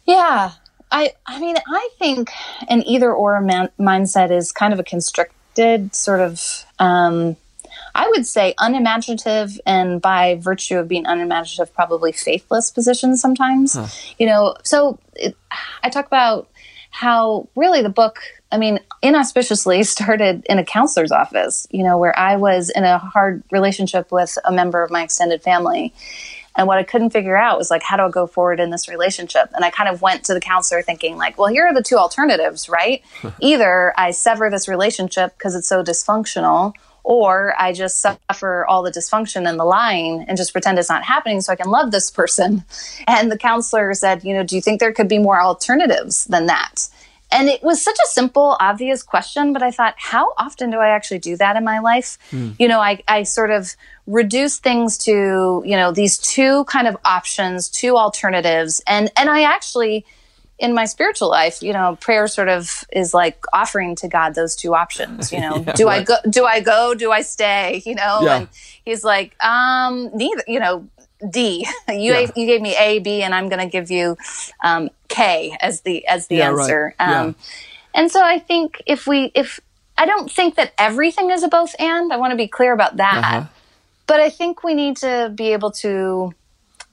Yeah, 0.05 0.51
I 0.91 1.13
I 1.25 1.39
mean 1.39 1.55
I 1.65 1.89
think 1.97 2.31
an 2.67 2.83
either 2.83 3.13
or 3.13 3.39
man- 3.39 3.71
mindset 3.79 4.31
is 4.31 4.51
kind 4.51 4.73
of 4.73 4.79
a 4.79 4.83
constricted 4.83 5.95
sort 5.95 6.19
of. 6.19 6.65
Um, 6.79 7.38
I 7.95 8.07
would 8.09 8.25
say 8.25 8.53
unimaginative 8.57 9.59
and 9.65 10.01
by 10.01 10.35
virtue 10.35 10.77
of 10.77 10.88
being 10.88 11.05
unimaginative, 11.05 11.73
probably 11.73 12.11
faithless 12.11 12.71
positions 12.71 13.21
sometimes. 13.21 13.73
Huh. 13.73 13.88
You 14.17 14.27
know, 14.27 14.55
so 14.63 14.99
it, 15.15 15.35
I 15.83 15.89
talk 15.89 16.07
about 16.07 16.49
how 16.91 17.47
really 17.55 17.81
the 17.81 17.89
book, 17.89 18.19
I 18.51 18.57
mean, 18.57 18.79
inauspiciously 19.01 19.83
started 19.85 20.45
in 20.49 20.59
a 20.59 20.65
counselor's 20.65 21.11
office, 21.11 21.67
you 21.71 21.83
know, 21.83 21.97
where 21.97 22.17
I 22.17 22.35
was 22.35 22.69
in 22.69 22.83
a 22.83 22.97
hard 22.97 23.43
relationship 23.51 24.11
with 24.11 24.38
a 24.45 24.51
member 24.51 24.83
of 24.83 24.91
my 24.91 25.03
extended 25.03 25.41
family. 25.41 25.93
And 26.57 26.67
what 26.67 26.77
I 26.77 26.83
couldn't 26.83 27.11
figure 27.11 27.38
out 27.38 27.57
was 27.57 27.71
like, 27.71 27.81
how 27.81 27.95
do 27.95 28.03
I 28.03 28.09
go 28.09 28.27
forward 28.27 28.59
in 28.59 28.71
this 28.71 28.89
relationship? 28.89 29.49
And 29.53 29.63
I 29.63 29.69
kind 29.69 29.89
of 29.89 30.01
went 30.01 30.25
to 30.25 30.33
the 30.33 30.41
counselor 30.41 30.81
thinking, 30.81 31.15
like, 31.15 31.38
well, 31.38 31.47
here 31.47 31.65
are 31.65 31.73
the 31.73 31.81
two 31.81 31.95
alternatives, 31.97 32.67
right? 32.67 33.01
Either 33.39 33.93
I 33.97 34.11
sever 34.11 34.49
this 34.49 34.67
relationship 34.67 35.38
because 35.38 35.55
it's 35.55 35.67
so 35.67 35.81
dysfunctional, 35.81 36.74
or 37.03 37.53
I 37.58 37.74
just 37.74 38.00
suffer 38.00 38.65
all 38.67 38.84
the 38.84 38.91
dysfunction 38.91 39.48
and 39.50 39.60
the 39.60 39.65
lying 39.65 40.25
and 40.27 40.38
just 40.38 40.51
pretend 40.51 40.79
it's 40.79 40.89
not 40.89 41.03
happening 41.03 41.41
so 41.41 41.53
I 41.53 41.55
can 41.55 41.70
love 41.70 41.91
this 41.91 42.10
person. 42.10 42.65
And 43.08 43.31
the 43.31 43.38
counselor 43.38 43.93
said, 43.93 44.24
you 44.24 44.34
know, 44.34 44.43
do 44.43 44.55
you 44.55 44.62
think 44.62 44.79
there 44.79 44.93
could 44.93 45.08
be 45.08 45.17
more 45.17 45.41
alternatives 45.41 46.25
than 46.25 46.46
that? 46.46 46.88
And 47.31 47.48
it 47.48 47.63
was 47.63 47.81
such 47.81 47.96
a 47.96 48.08
simple, 48.10 48.58
obvious 48.60 49.03
question, 49.03 49.53
but 49.53 49.63
I 49.63 49.72
thought, 49.72 49.96
how 49.98 50.34
often 50.38 50.70
do 50.70 50.77
I 50.77 50.89
actually 50.89 51.20
do 51.20 51.38
that 51.38 51.55
in 51.55 51.63
my 51.63 51.79
life? 51.79 52.17
Mm. 52.31 52.55
You 52.60 52.67
know, 52.67 52.79
I, 52.79 53.01
I 53.08 53.24
sort 53.24 53.51
of 53.51 53.74
reduce 54.05 54.60
things 54.60 54.98
to, 55.00 55.63
you 55.65 55.77
know, 55.77 55.91
these 55.91 56.17
two 56.17 56.65
kind 56.65 56.88
of 56.88 56.98
options, 57.05 57.70
two 57.70 57.98
alternatives. 57.98 58.81
And, 58.86 59.12
and 59.15 59.29
I 59.29 59.43
actually, 59.43 60.05
in 60.62 60.75
my 60.75 60.86
spiritual 60.86 61.27
life, 61.27 61.63
you 61.63 61.74
know, 61.74 61.98
prayer 62.00 62.27
sort 62.27 62.48
of 62.48 62.86
is 62.94 63.15
like 63.15 63.44
offering 63.51 63.96
to 63.96 64.08
God 64.08 64.36
those 64.36 64.56
two 64.56 64.75
options. 64.75 65.34
You 65.34 65.41
know, 65.41 65.58
yeah, 65.68 65.74
do 65.74 65.88
right. 65.88 66.01
I 66.01 66.03
go? 66.03 66.15
Do 66.30 66.46
I 66.46 66.60
go? 66.62 66.94
Do 66.94 67.12
I 67.12 67.24
stay? 67.24 67.82
You 67.84 67.96
know, 67.96 68.20
yeah. 68.22 68.38
and 68.38 68.48
he's 68.86 69.03
like, 69.03 69.36
um, 69.44 70.12
neither. 70.15 70.44
You 70.48 70.60
know, 70.60 70.88
D. 71.30 71.68
You 71.89 72.13
yeah. 72.13 72.32
you 72.36 72.46
gave 72.46 72.62
me 72.62 72.75
A, 72.77 73.00
B, 73.00 73.24
and 73.24 73.34
I'm 73.34 73.50
going 73.50 73.60
to 73.60 73.68
give 73.68 73.89
you 73.89 74.15
um, 74.63 74.89
K 75.10 75.58
as 75.60 75.82
the 75.82 76.06
as 76.06 76.27
the 76.27 76.44
answer. 76.44 76.96
Right. 77.00 77.15
Um, 77.15 77.36
and 77.94 78.10
so 78.10 78.24
I 78.24 78.38
think 78.38 78.82
if 78.86 79.08
we 79.08 79.32
if 79.34 79.60
I 79.98 80.06
don't 80.06 80.32
think 80.32 80.56
that 80.56 80.74
everything 80.77 81.32
is 81.32 81.44
a 81.44 81.48
both 81.48 81.75
and. 81.80 82.13
I 82.13 82.18
want 82.18 82.32
to 82.32 82.38
be 82.38 82.48
clear 82.48 82.72
about 82.72 82.98
that. 82.98 83.18
Uh-huh. 83.18 83.46
But 84.06 84.20
I 84.20 84.30
think 84.30 84.63
we 84.63 84.75
need 84.75 84.98
to 84.98 85.32
be 85.36 85.53
able 85.53 85.72
to 85.72 86.34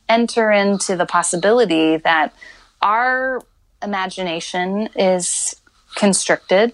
enter 0.08 0.50
into 0.50 0.96
the 0.96 1.04
possibility 1.06 1.98
that 1.98 2.32
our 2.80 3.42
imagination 3.82 4.88
is 4.96 5.56
constricted, 5.94 6.72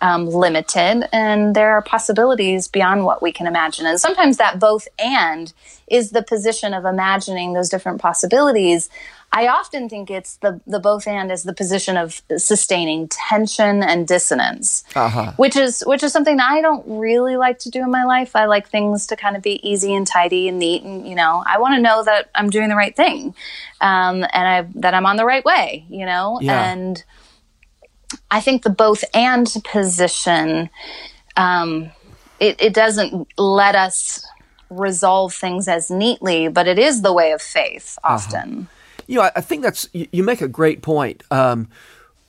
um, 0.00 0.26
limited, 0.26 1.08
and 1.12 1.54
there 1.54 1.72
are 1.72 1.82
possibilities 1.82 2.66
beyond 2.66 3.04
what 3.04 3.22
we 3.22 3.30
can 3.30 3.46
imagine. 3.46 3.86
And 3.86 4.00
sometimes 4.00 4.36
that 4.38 4.58
both 4.58 4.88
and 4.98 5.52
is 5.86 6.10
the 6.10 6.22
position 6.22 6.74
of 6.74 6.84
imagining 6.84 7.52
those 7.52 7.68
different 7.68 8.00
possibilities. 8.00 8.88
I 9.36 9.48
often 9.48 9.88
think 9.88 10.12
it's 10.12 10.36
the, 10.36 10.60
the 10.64 10.78
both 10.78 11.08
and 11.08 11.32
is 11.32 11.42
the 11.42 11.52
position 11.52 11.96
of 11.96 12.22
sustaining 12.36 13.08
tension 13.08 13.82
and 13.82 14.06
dissonance, 14.06 14.84
uh-huh. 14.94 15.32
which 15.36 15.56
is 15.56 15.82
which 15.88 16.04
is 16.04 16.12
something 16.12 16.38
I 16.38 16.60
don't 16.60 16.84
really 16.86 17.36
like 17.36 17.58
to 17.60 17.70
do 17.70 17.80
in 17.80 17.90
my 17.90 18.04
life. 18.04 18.36
I 18.36 18.44
like 18.44 18.68
things 18.68 19.08
to 19.08 19.16
kind 19.16 19.36
of 19.36 19.42
be 19.42 19.58
easy 19.68 19.92
and 19.92 20.06
tidy 20.06 20.46
and 20.46 20.60
neat, 20.60 20.84
and 20.84 21.06
you 21.06 21.16
know, 21.16 21.42
I 21.44 21.58
want 21.58 21.74
to 21.74 21.80
know 21.80 22.04
that 22.04 22.30
I'm 22.36 22.48
doing 22.48 22.68
the 22.68 22.76
right 22.76 22.94
thing, 22.94 23.34
um, 23.80 24.22
and 24.22 24.48
I 24.48 24.68
that 24.76 24.94
I'm 24.94 25.04
on 25.04 25.16
the 25.16 25.24
right 25.24 25.44
way, 25.44 25.84
you 25.88 26.06
know, 26.06 26.38
yeah. 26.40 26.70
and 26.70 27.02
I 28.30 28.40
think 28.40 28.62
the 28.62 28.70
both 28.70 29.02
and 29.14 29.52
position, 29.64 30.70
um, 31.36 31.90
it, 32.38 32.60
it 32.62 32.72
doesn't 32.72 33.26
let 33.36 33.74
us 33.74 34.24
resolve 34.70 35.34
things 35.34 35.66
as 35.66 35.90
neatly, 35.90 36.46
but 36.46 36.68
it 36.68 36.78
is 36.78 37.02
the 37.02 37.12
way 37.12 37.32
of 37.32 37.42
faith 37.42 37.98
often. 38.04 38.68
Uh-huh. 38.68 38.73
You 39.06 39.16
know, 39.16 39.22
I, 39.22 39.32
I, 39.36 39.40
think 39.40 39.62
that's 39.62 39.88
you, 39.92 40.06
you, 40.12 40.22
make 40.22 40.40
a 40.40 40.48
great 40.48 40.82
point. 40.82 41.22
Um, 41.30 41.68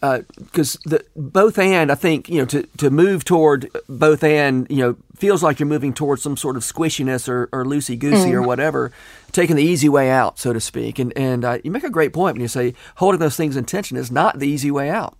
because 0.01 0.75
uh, 0.75 0.89
the 0.89 1.05
both 1.15 1.57
and 1.57 1.91
I 1.91 1.95
think 1.95 2.29
you 2.29 2.39
know 2.39 2.45
to 2.45 2.63
to 2.77 2.89
move 2.89 3.23
toward 3.23 3.69
both 3.89 4.23
and 4.23 4.67
you 4.69 4.77
know 4.77 4.97
feels 5.15 5.41
like 5.41 5.59
you're 5.59 5.67
moving 5.67 5.93
towards 5.93 6.21
some 6.21 6.37
sort 6.37 6.57
of 6.57 6.63
squishiness 6.63 7.27
or, 7.29 7.49
or 7.51 7.63
loosey 7.63 7.97
goosey 7.97 8.29
mm. 8.29 8.33
or 8.33 8.41
whatever, 8.41 8.91
taking 9.31 9.55
the 9.55 9.63
easy 9.63 9.89
way 9.89 10.11
out, 10.11 10.37
so 10.37 10.53
to 10.53 10.59
speak. 10.59 10.99
And 10.99 11.13
and 11.17 11.45
uh, 11.45 11.57
you 11.63 11.71
make 11.71 11.83
a 11.83 11.89
great 11.89 12.13
point 12.13 12.35
when 12.35 12.41
you 12.41 12.47
say 12.47 12.73
holding 12.95 13.19
those 13.19 13.37
things 13.37 13.55
in 13.55 13.65
tension 13.65 13.97
is 13.97 14.11
not 14.11 14.39
the 14.39 14.47
easy 14.47 14.71
way 14.71 14.89
out. 14.89 15.17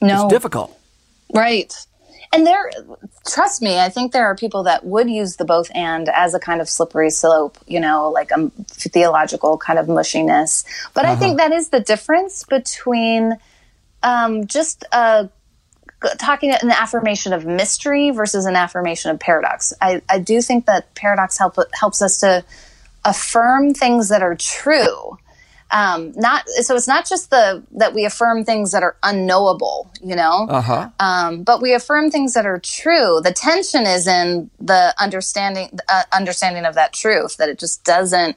No, 0.00 0.24
it's 0.24 0.32
difficult. 0.32 0.76
Right. 1.32 1.74
And 2.34 2.44
there, 2.44 2.68
trust 3.28 3.62
me, 3.62 3.78
I 3.78 3.88
think 3.88 4.10
there 4.10 4.26
are 4.26 4.34
people 4.34 4.64
that 4.64 4.84
would 4.84 5.08
use 5.08 5.36
the 5.36 5.44
both 5.44 5.70
and 5.72 6.08
as 6.08 6.34
a 6.34 6.40
kind 6.40 6.60
of 6.60 6.68
slippery 6.68 7.10
slope, 7.10 7.58
you 7.68 7.78
know, 7.78 8.08
like 8.08 8.32
a 8.32 8.50
theological 8.66 9.56
kind 9.56 9.78
of 9.78 9.86
mushiness. 9.86 10.64
But 10.94 11.04
uh-huh. 11.04 11.14
I 11.14 11.16
think 11.16 11.36
that 11.38 11.52
is 11.52 11.68
the 11.68 11.78
difference 11.78 12.42
between 12.42 13.36
um, 14.02 14.48
just 14.48 14.84
uh, 14.90 15.28
talking 16.18 16.50
an 16.50 16.70
affirmation 16.70 17.32
of 17.32 17.46
mystery 17.46 18.10
versus 18.10 18.46
an 18.46 18.56
affirmation 18.56 19.12
of 19.12 19.20
paradox. 19.20 19.72
I, 19.80 20.02
I 20.08 20.18
do 20.18 20.42
think 20.42 20.66
that 20.66 20.92
paradox 20.96 21.38
help, 21.38 21.56
helps 21.72 22.02
us 22.02 22.18
to 22.18 22.44
affirm 23.04 23.74
things 23.74 24.08
that 24.08 24.22
are 24.22 24.34
true. 24.34 25.18
Um, 25.70 26.12
not 26.14 26.48
so 26.48 26.76
it's 26.76 26.86
not 26.86 27.08
just 27.08 27.30
the 27.30 27.62
that 27.72 27.94
we 27.94 28.04
affirm 28.04 28.44
things 28.44 28.70
that 28.72 28.82
are 28.82 28.96
unknowable, 29.02 29.90
you 30.02 30.14
know, 30.14 30.46
uh-huh. 30.48 30.90
um, 31.00 31.42
but 31.42 31.60
we 31.60 31.74
affirm 31.74 32.10
things 32.10 32.34
that 32.34 32.46
are 32.46 32.60
true. 32.60 33.20
The 33.22 33.32
tension 33.32 33.84
is 33.84 34.06
in 34.06 34.50
the 34.60 34.94
understanding 35.00 35.70
uh, 35.88 36.02
understanding 36.12 36.64
of 36.64 36.74
that 36.74 36.92
truth 36.92 37.38
that 37.38 37.48
it 37.48 37.58
just 37.58 37.82
doesn't 37.82 38.36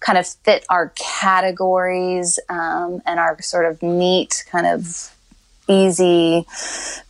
kind 0.00 0.18
of 0.18 0.26
fit 0.26 0.66
our 0.68 0.92
categories 0.96 2.38
um, 2.48 3.00
and 3.06 3.18
our 3.18 3.40
sort 3.40 3.64
of 3.66 3.82
neat, 3.82 4.44
kind 4.50 4.66
of 4.66 5.14
easy, 5.68 6.46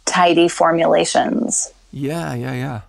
tidy 0.04 0.48
formulations. 0.48 1.72
Yeah, 1.92 2.34
yeah, 2.34 2.54
yeah. 2.54 2.80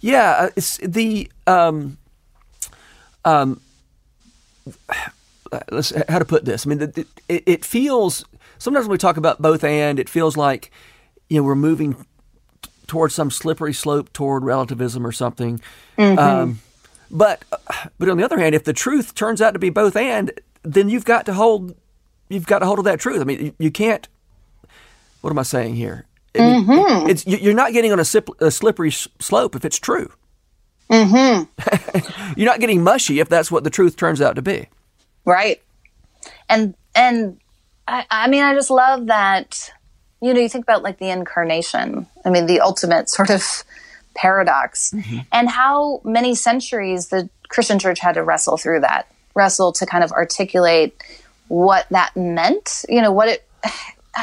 Yeah, 0.00 0.30
uh, 0.30 0.50
it's 0.56 0.78
the 0.78 1.30
um, 1.46 1.96
um, 3.24 3.60
let's 5.70 5.92
how 6.08 6.18
to 6.18 6.24
put 6.24 6.44
this. 6.44 6.66
I 6.66 6.68
mean, 6.68 6.82
it, 6.82 6.98
it, 7.28 7.42
it 7.46 7.64
feels 7.64 8.24
sometimes 8.58 8.86
when 8.86 8.92
we 8.92 8.98
talk 8.98 9.16
about 9.16 9.40
both 9.42 9.64
and, 9.64 9.98
it 9.98 10.08
feels 10.08 10.36
like 10.36 10.70
you 11.28 11.38
know 11.38 11.42
we're 11.42 11.54
moving 11.54 12.06
towards 12.86 13.14
some 13.14 13.30
slippery 13.30 13.72
slope 13.72 14.12
toward 14.12 14.44
relativism 14.44 15.06
or 15.06 15.12
something. 15.12 15.60
Mm-hmm. 15.98 16.18
Um, 16.18 16.60
but 17.10 17.44
but 17.98 18.08
on 18.08 18.16
the 18.16 18.24
other 18.24 18.38
hand, 18.38 18.54
if 18.54 18.64
the 18.64 18.72
truth 18.72 19.14
turns 19.14 19.40
out 19.40 19.52
to 19.52 19.58
be 19.58 19.70
both 19.70 19.96
and, 19.96 20.32
then 20.62 20.88
you've 20.88 21.04
got 21.04 21.26
to 21.26 21.34
hold 21.34 21.74
you've 22.28 22.46
got 22.46 22.60
to 22.60 22.66
hold 22.66 22.78
to 22.78 22.82
that 22.82 23.00
truth. 23.00 23.20
I 23.20 23.24
mean, 23.24 23.46
you, 23.46 23.54
you 23.58 23.70
can't. 23.70 24.08
What 25.20 25.30
am 25.30 25.38
I 25.38 25.42
saying 25.42 25.76
here? 25.76 26.06
I 26.34 26.38
mean, 26.38 26.64
mm-hmm. 26.66 27.10
It's 27.10 27.26
you're 27.26 27.54
not 27.54 27.72
getting 27.72 27.92
on 27.92 28.00
a, 28.00 28.04
sip, 28.04 28.28
a 28.40 28.50
slippery 28.50 28.90
slope 28.90 29.54
if 29.54 29.64
it's 29.64 29.78
true. 29.78 30.10
Mm-hmm. 30.90 32.32
you're 32.40 32.48
not 32.48 32.60
getting 32.60 32.82
mushy 32.82 33.20
if 33.20 33.28
that's 33.28 33.50
what 33.50 33.64
the 33.64 33.70
truth 33.70 33.96
turns 33.96 34.20
out 34.20 34.36
to 34.36 34.42
be. 34.42 34.68
Right. 35.24 35.62
And 36.48 36.74
and 36.94 37.38
I, 37.88 38.06
I 38.10 38.28
mean, 38.28 38.42
I 38.42 38.54
just 38.54 38.70
love 38.70 39.06
that. 39.06 39.70
You 40.20 40.34
know, 40.34 40.40
you 40.40 40.48
think 40.48 40.64
about 40.64 40.82
like 40.82 40.98
the 40.98 41.10
incarnation. 41.10 42.06
I 42.24 42.30
mean, 42.30 42.46
the 42.46 42.60
ultimate 42.60 43.10
sort 43.10 43.30
of 43.30 43.64
paradox 44.14 44.92
mm-hmm. 44.92 45.20
and 45.32 45.48
how 45.48 46.00
many 46.04 46.34
centuries 46.34 47.08
the 47.08 47.28
Christian 47.48 47.78
church 47.78 47.98
had 47.98 48.14
to 48.14 48.22
wrestle 48.22 48.56
through 48.56 48.80
that, 48.80 49.10
wrestle 49.34 49.72
to 49.72 49.86
kind 49.86 50.04
of 50.04 50.12
articulate 50.12 50.94
what 51.48 51.86
that 51.90 52.16
meant, 52.16 52.84
you 52.88 53.02
know, 53.02 53.12
what 53.12 53.28
it 53.28 53.48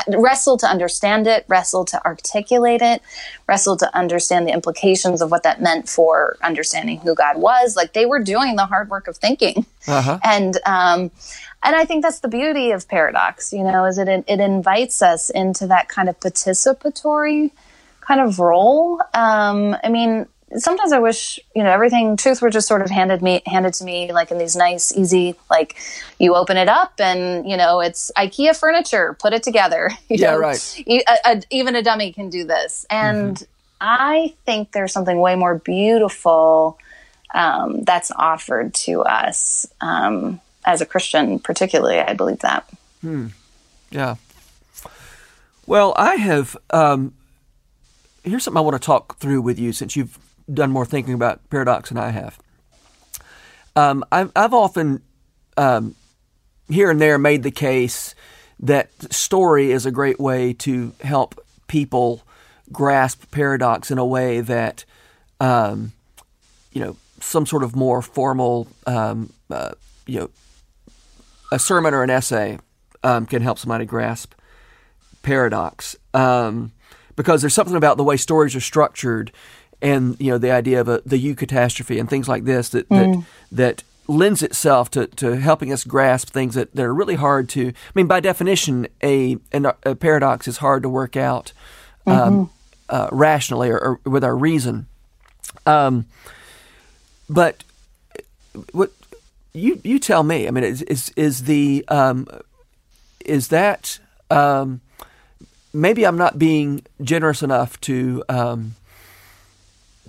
wrestle 0.08 0.58
to 0.58 0.68
understand 0.68 1.28
it, 1.28 1.46
wrestle 1.48 1.86
to 1.86 2.06
articulate 2.06 2.82
it, 2.82 3.02
wrestle 3.48 3.78
to 3.78 3.96
understand 3.96 4.48
the 4.48 4.54
implications 4.54 5.22
of 5.22 5.32
what 5.32 5.44
that 5.44 5.62
meant 5.62 5.90
for 5.90 6.38
understanding 6.42 7.00
who 7.00 7.16
God 7.16 7.38
was. 7.38 7.76
Like 7.76 7.94
they 7.94 8.06
were 8.06 8.20
doing 8.24 8.56
the 8.56 8.66
hard 8.66 8.90
work 8.90 9.08
of 9.08 9.18
thinking, 9.18 9.66
uh-huh. 9.88 10.20
and 10.24 10.58
um, 10.66 11.12
and 11.64 11.76
I 11.76 11.86
think 11.86 12.04
that's 12.04 12.20
the 12.20 12.28
beauty 12.28 12.72
of 12.72 12.88
paradox. 12.88 13.52
You 13.52 13.64
know, 13.64 13.86
is 13.86 13.98
it 13.98 14.08
it 14.08 14.40
invites 14.40 15.02
us 15.02 15.30
into 15.30 15.68
that 15.68 15.90
kind 15.90 16.10
of 16.10 16.20
participatory 16.20 17.52
kind 18.10 18.22
of 18.22 18.40
role. 18.40 19.00
Um, 19.14 19.78
I 19.84 19.90
mean, 19.90 20.26
sometimes 20.58 20.92
I 20.92 21.00
wish 21.00 21.40
you 21.56 21.64
know 21.64 21.70
everything 21.70 22.18
truth 22.18 22.42
were 22.42 22.50
just 22.50 22.68
sort 22.68 22.82
of 22.82 22.90
handed 22.90 23.22
me 23.22 23.42
handed 23.46 23.74
to 23.76 23.84
me 23.84 24.12
like 24.12 24.32
in 24.32 24.38
these 24.38 24.56
nice, 24.56 24.96
easy 24.96 25.36
like 25.50 25.76
you 26.20 26.36
open 26.36 26.58
it 26.58 26.70
up 26.70 26.94
and 27.00 27.50
you 27.50 27.58
know 27.58 27.80
it's 27.80 28.12
IKEA 28.18 28.58
furniture, 28.58 29.16
put 29.20 29.34
it 29.34 29.44
together. 29.44 29.92
yeah, 30.10 30.32
know? 30.32 30.40
right. 30.40 30.84
A, 30.88 31.04
a, 31.26 31.42
even 31.50 31.76
a 31.76 31.84
dummy 31.84 32.12
can 32.14 32.30
do 32.30 32.46
this, 32.46 32.86
and 32.90 33.36
mm-hmm. 33.36 33.44
I 33.82 34.34
think 34.46 34.72
there's 34.72 34.92
something 34.92 35.20
way 35.20 35.36
more 35.36 35.56
beautiful 35.56 36.78
um, 37.34 37.84
that's 37.84 38.12
offered 38.12 38.74
to 38.74 39.02
us 39.02 39.68
um, 39.82 40.42
as 40.66 40.82
a 40.82 40.86
Christian, 40.86 41.40
particularly. 41.40 42.00
I 42.00 42.14
believe 42.14 42.40
that. 42.40 42.68
Hmm. 43.02 43.28
Yeah. 43.92 44.16
Well, 45.66 45.94
I 45.98 46.16
have 46.16 46.58
um, 46.72 47.14
here's 48.24 48.44
something 48.44 48.58
I 48.58 48.62
want 48.62 48.82
to 48.82 48.86
talk 48.86 49.18
through 49.18 49.42
with 49.42 49.60
you 49.60 49.72
since 49.72 49.96
you've 49.96 50.18
done 50.52 50.72
more 50.72 50.86
thinking 50.86 51.14
about 51.14 51.48
paradox 51.50 51.90
than 51.90 51.98
I 51.98 52.10
have. 52.10 52.40
Um, 53.76 54.04
I've, 54.12 54.32
I've, 54.36 54.54
often 54.54 55.02
um, 55.58 55.96
here 56.70 56.90
and 56.90 57.00
there 57.00 57.18
made 57.18 57.44
the 57.44 57.52
case 57.52 58.16
that 58.60 58.90
story 59.14 59.72
is 59.72 59.86
a 59.86 59.92
great 59.92 60.20
way 60.20 60.54
to 60.54 60.94
help 61.02 61.40
people 61.68 62.24
grasp 62.72 63.32
paradox 63.32 63.90
in 63.90 63.98
a 63.98 64.06
way 64.06 64.42
that 64.42 64.86
um, 65.40 65.94
you 66.74 66.82
know 66.82 66.98
some 67.22 67.46
sort 67.46 67.64
of 67.64 67.76
more 67.76 68.02
formal 68.02 68.68
um, 68.86 69.32
uh, 69.50 69.72
you 70.06 70.20
know 70.20 70.30
a 71.52 71.60
sermon 71.60 71.94
or 71.94 72.04
an 72.04 72.10
essay 72.10 72.60
um, 73.04 73.26
can 73.26 73.42
help 73.42 73.60
somebody 73.60 73.86
grasp 73.86 74.34
paradox. 75.22 75.96
Um, 76.14 76.72
because 77.16 77.42
there's 77.42 77.54
something 77.54 77.76
about 77.76 77.98
the 77.98 78.04
way 78.04 78.16
stories 78.16 78.56
are 78.56 78.62
structured 78.62 79.32
and 79.82 80.20
you 80.20 80.32
know 80.32 80.38
the 80.38 80.52
idea 80.52 80.82
of 80.82 80.88
a, 80.88 81.02
the 81.06 81.36
catastrophe 81.36 82.00
and 82.00 82.10
things 82.10 82.28
like 82.28 82.44
this 82.46 82.70
that 82.70 82.88
mm. 82.90 82.98
that, 82.98 83.26
that 83.52 83.84
lends 84.10 84.42
itself 84.42 84.90
to, 84.90 85.06
to 85.06 85.38
helping 85.38 85.72
us 85.72 85.84
grasp 85.84 86.32
things 86.32 86.56
that, 86.56 86.74
that 86.76 86.84
are 86.84 86.94
really 86.94 87.16
hard 87.16 87.48
to. 87.48 87.68
I 87.70 87.92
mean, 87.94 88.08
by 88.08 88.20
definition, 88.20 88.88
a 89.04 89.38
a 89.54 89.96
paradox 89.96 90.48
is 90.48 90.58
hard 90.58 90.84
to 90.84 90.90
work 90.90 91.16
out 91.16 91.54
um, 92.08 92.16
mm-hmm. 92.16 92.44
uh, 92.90 93.10
rationally 93.12 93.70
or, 93.70 93.78
or, 93.78 94.00
with 94.06 94.24
our 94.24 94.36
reason. 94.36 94.88
Um, 95.66 96.06
but 97.30 97.64
what 98.72 98.92
you 99.54 99.80
you 99.84 100.00
tell 100.00 100.24
me? 100.24 100.48
I 100.48 100.52
mean, 100.52 100.64
is 100.64 100.82
is, 100.84 101.14
is 101.16 101.44
the 101.44 101.86
um, 101.88 102.28
is 103.26 103.50
that 103.50 104.00
um, 104.32 104.82
maybe 105.74 106.06
I'm 106.06 106.18
not 106.18 106.40
being 106.40 106.84
generous 107.02 107.44
enough 107.44 107.80
to 107.82 108.24
um, 108.28 108.76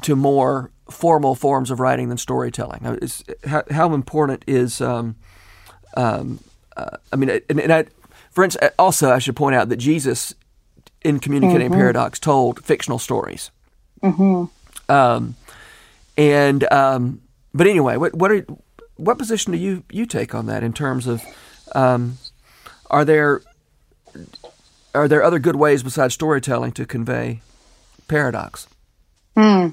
to 0.03 0.17
more 0.17 0.71
formal 0.91 1.35
forms 1.35 1.71
of 1.71 1.81
writing 1.81 2.09
than 2.09 2.19
storytelling. 2.19 2.99
How, 3.47 3.63
how, 3.71 3.95
important 3.95 4.45
is 4.47 4.81
um, 4.81 5.17
um, 5.97 6.41
uh, 6.77 6.97
I 7.13 7.17
mean, 7.17 7.31
and, 7.49 7.61
and 7.61 7.73
I, 7.73 7.85
for 8.31 8.45
instance, 8.45 8.73
also 8.79 9.11
I 9.11 9.19
should 9.19 9.37
point 9.37 9.55
out 9.55 9.69
that 9.69 9.77
Jesus, 9.77 10.35
in 11.03 11.21
communicating 11.21 11.71
mm-hmm. 11.71 11.79
paradox, 11.79 12.19
told 12.19 12.65
fictional 12.65 12.99
stories. 12.99 13.51
Mm-hmm. 14.03 14.93
Um, 14.93 15.37
and 16.17 16.71
um, 16.73 17.23
but 17.55 17.67
anyway, 17.67 17.97
what 17.97 18.15
what 18.15 18.31
are 18.31 18.47
what 18.97 19.19
position 19.19 19.53
do 19.53 19.59
you 19.59 19.85
you 19.91 20.07
take 20.07 20.35
on 20.35 20.47
that 20.47 20.63
in 20.63 20.73
terms 20.73 21.07
of 21.07 21.23
um, 21.75 22.19
are 22.91 23.05
there 23.05 23.43
are 24.95 25.09
there 25.09 25.23
other 25.23 25.39
good 25.39 25.57
ways 25.57 25.83
besides 25.83 26.15
storytelling 26.15 26.73
to 26.73 26.87
convey 26.87 27.41
paradox? 28.09 28.67
Hmm. 29.41 29.69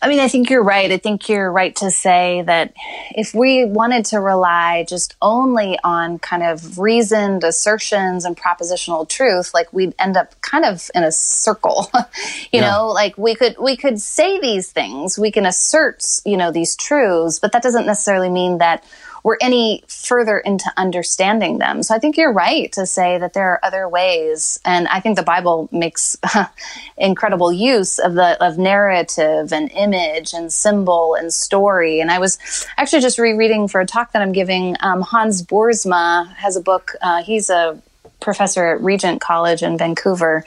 I 0.00 0.08
mean, 0.08 0.18
I 0.18 0.28
think 0.28 0.48
you're 0.48 0.64
right. 0.64 0.90
I 0.90 0.96
think 0.96 1.28
you're 1.28 1.52
right 1.52 1.76
to 1.76 1.90
say 1.90 2.42
that 2.46 2.72
if 3.14 3.34
we 3.34 3.66
wanted 3.66 4.06
to 4.06 4.18
rely 4.18 4.84
just 4.88 5.14
only 5.22 5.78
on 5.84 6.18
kind 6.18 6.42
of 6.42 6.78
reasoned 6.78 7.44
assertions 7.44 8.24
and 8.24 8.36
propositional 8.36 9.08
truth, 9.08 9.52
like 9.52 9.72
we'd 9.72 9.94
end 10.00 10.16
up 10.16 10.40
kind 10.40 10.64
of 10.64 10.90
in 10.94 11.04
a 11.04 11.12
circle. 11.12 11.88
you 11.94 12.60
yeah. 12.60 12.70
know, 12.70 12.88
like 12.88 13.16
we 13.16 13.34
could 13.34 13.56
we 13.60 13.76
could 13.76 14.00
say 14.00 14.40
these 14.40 14.72
things, 14.72 15.18
we 15.18 15.30
can 15.30 15.44
assert, 15.44 16.02
you 16.24 16.38
know, 16.38 16.50
these 16.50 16.74
truths, 16.74 17.38
but 17.38 17.52
that 17.52 17.62
doesn't 17.62 17.86
necessarily 17.86 18.30
mean 18.30 18.58
that 18.58 18.82
we're 19.22 19.36
any 19.40 19.84
further 19.86 20.38
into 20.38 20.72
understanding 20.76 21.58
them. 21.58 21.82
So 21.82 21.94
I 21.94 21.98
think 21.98 22.16
you're 22.16 22.32
right 22.32 22.72
to 22.72 22.86
say 22.86 23.18
that 23.18 23.34
there 23.34 23.50
are 23.50 23.60
other 23.62 23.88
ways, 23.88 24.58
and 24.64 24.88
I 24.88 25.00
think 25.00 25.16
the 25.16 25.22
Bible 25.22 25.68
makes 25.72 26.16
incredible 26.96 27.52
use 27.52 27.98
of 27.98 28.14
the 28.14 28.42
of 28.44 28.58
narrative 28.58 29.52
and 29.52 29.70
image 29.72 30.32
and 30.32 30.52
symbol 30.52 31.14
and 31.14 31.32
story. 31.32 32.00
And 32.00 32.10
I 32.10 32.18
was 32.18 32.66
actually 32.76 33.02
just 33.02 33.18
rereading 33.18 33.68
for 33.68 33.80
a 33.80 33.86
talk 33.86 34.12
that 34.12 34.22
I'm 34.22 34.32
giving. 34.32 34.76
Um, 34.80 35.02
Hans 35.02 35.42
Boersma 35.42 36.32
has 36.34 36.56
a 36.56 36.60
book. 36.60 36.92
Uh, 37.00 37.22
he's 37.22 37.50
a 37.50 37.80
professor 38.22 38.66
at 38.66 38.80
Regent 38.80 39.20
College 39.20 39.62
in 39.62 39.76
Vancouver. 39.76 40.44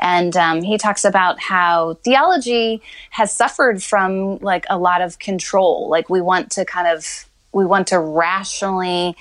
And 0.00 0.36
um, 0.36 0.62
he 0.62 0.78
talks 0.78 1.04
about 1.04 1.40
how 1.40 1.94
theology 2.04 2.80
has 3.10 3.32
suffered 3.32 3.82
from 3.82 4.38
like 4.38 4.64
a 4.70 4.78
lot 4.78 5.02
of 5.02 5.18
control. 5.18 5.88
Like 5.90 6.08
we 6.08 6.20
want 6.20 6.52
to 6.52 6.64
kind 6.64 6.86
of, 6.88 7.27
we 7.52 7.64
want 7.64 7.88
to 7.88 7.98
rationally, 7.98 9.16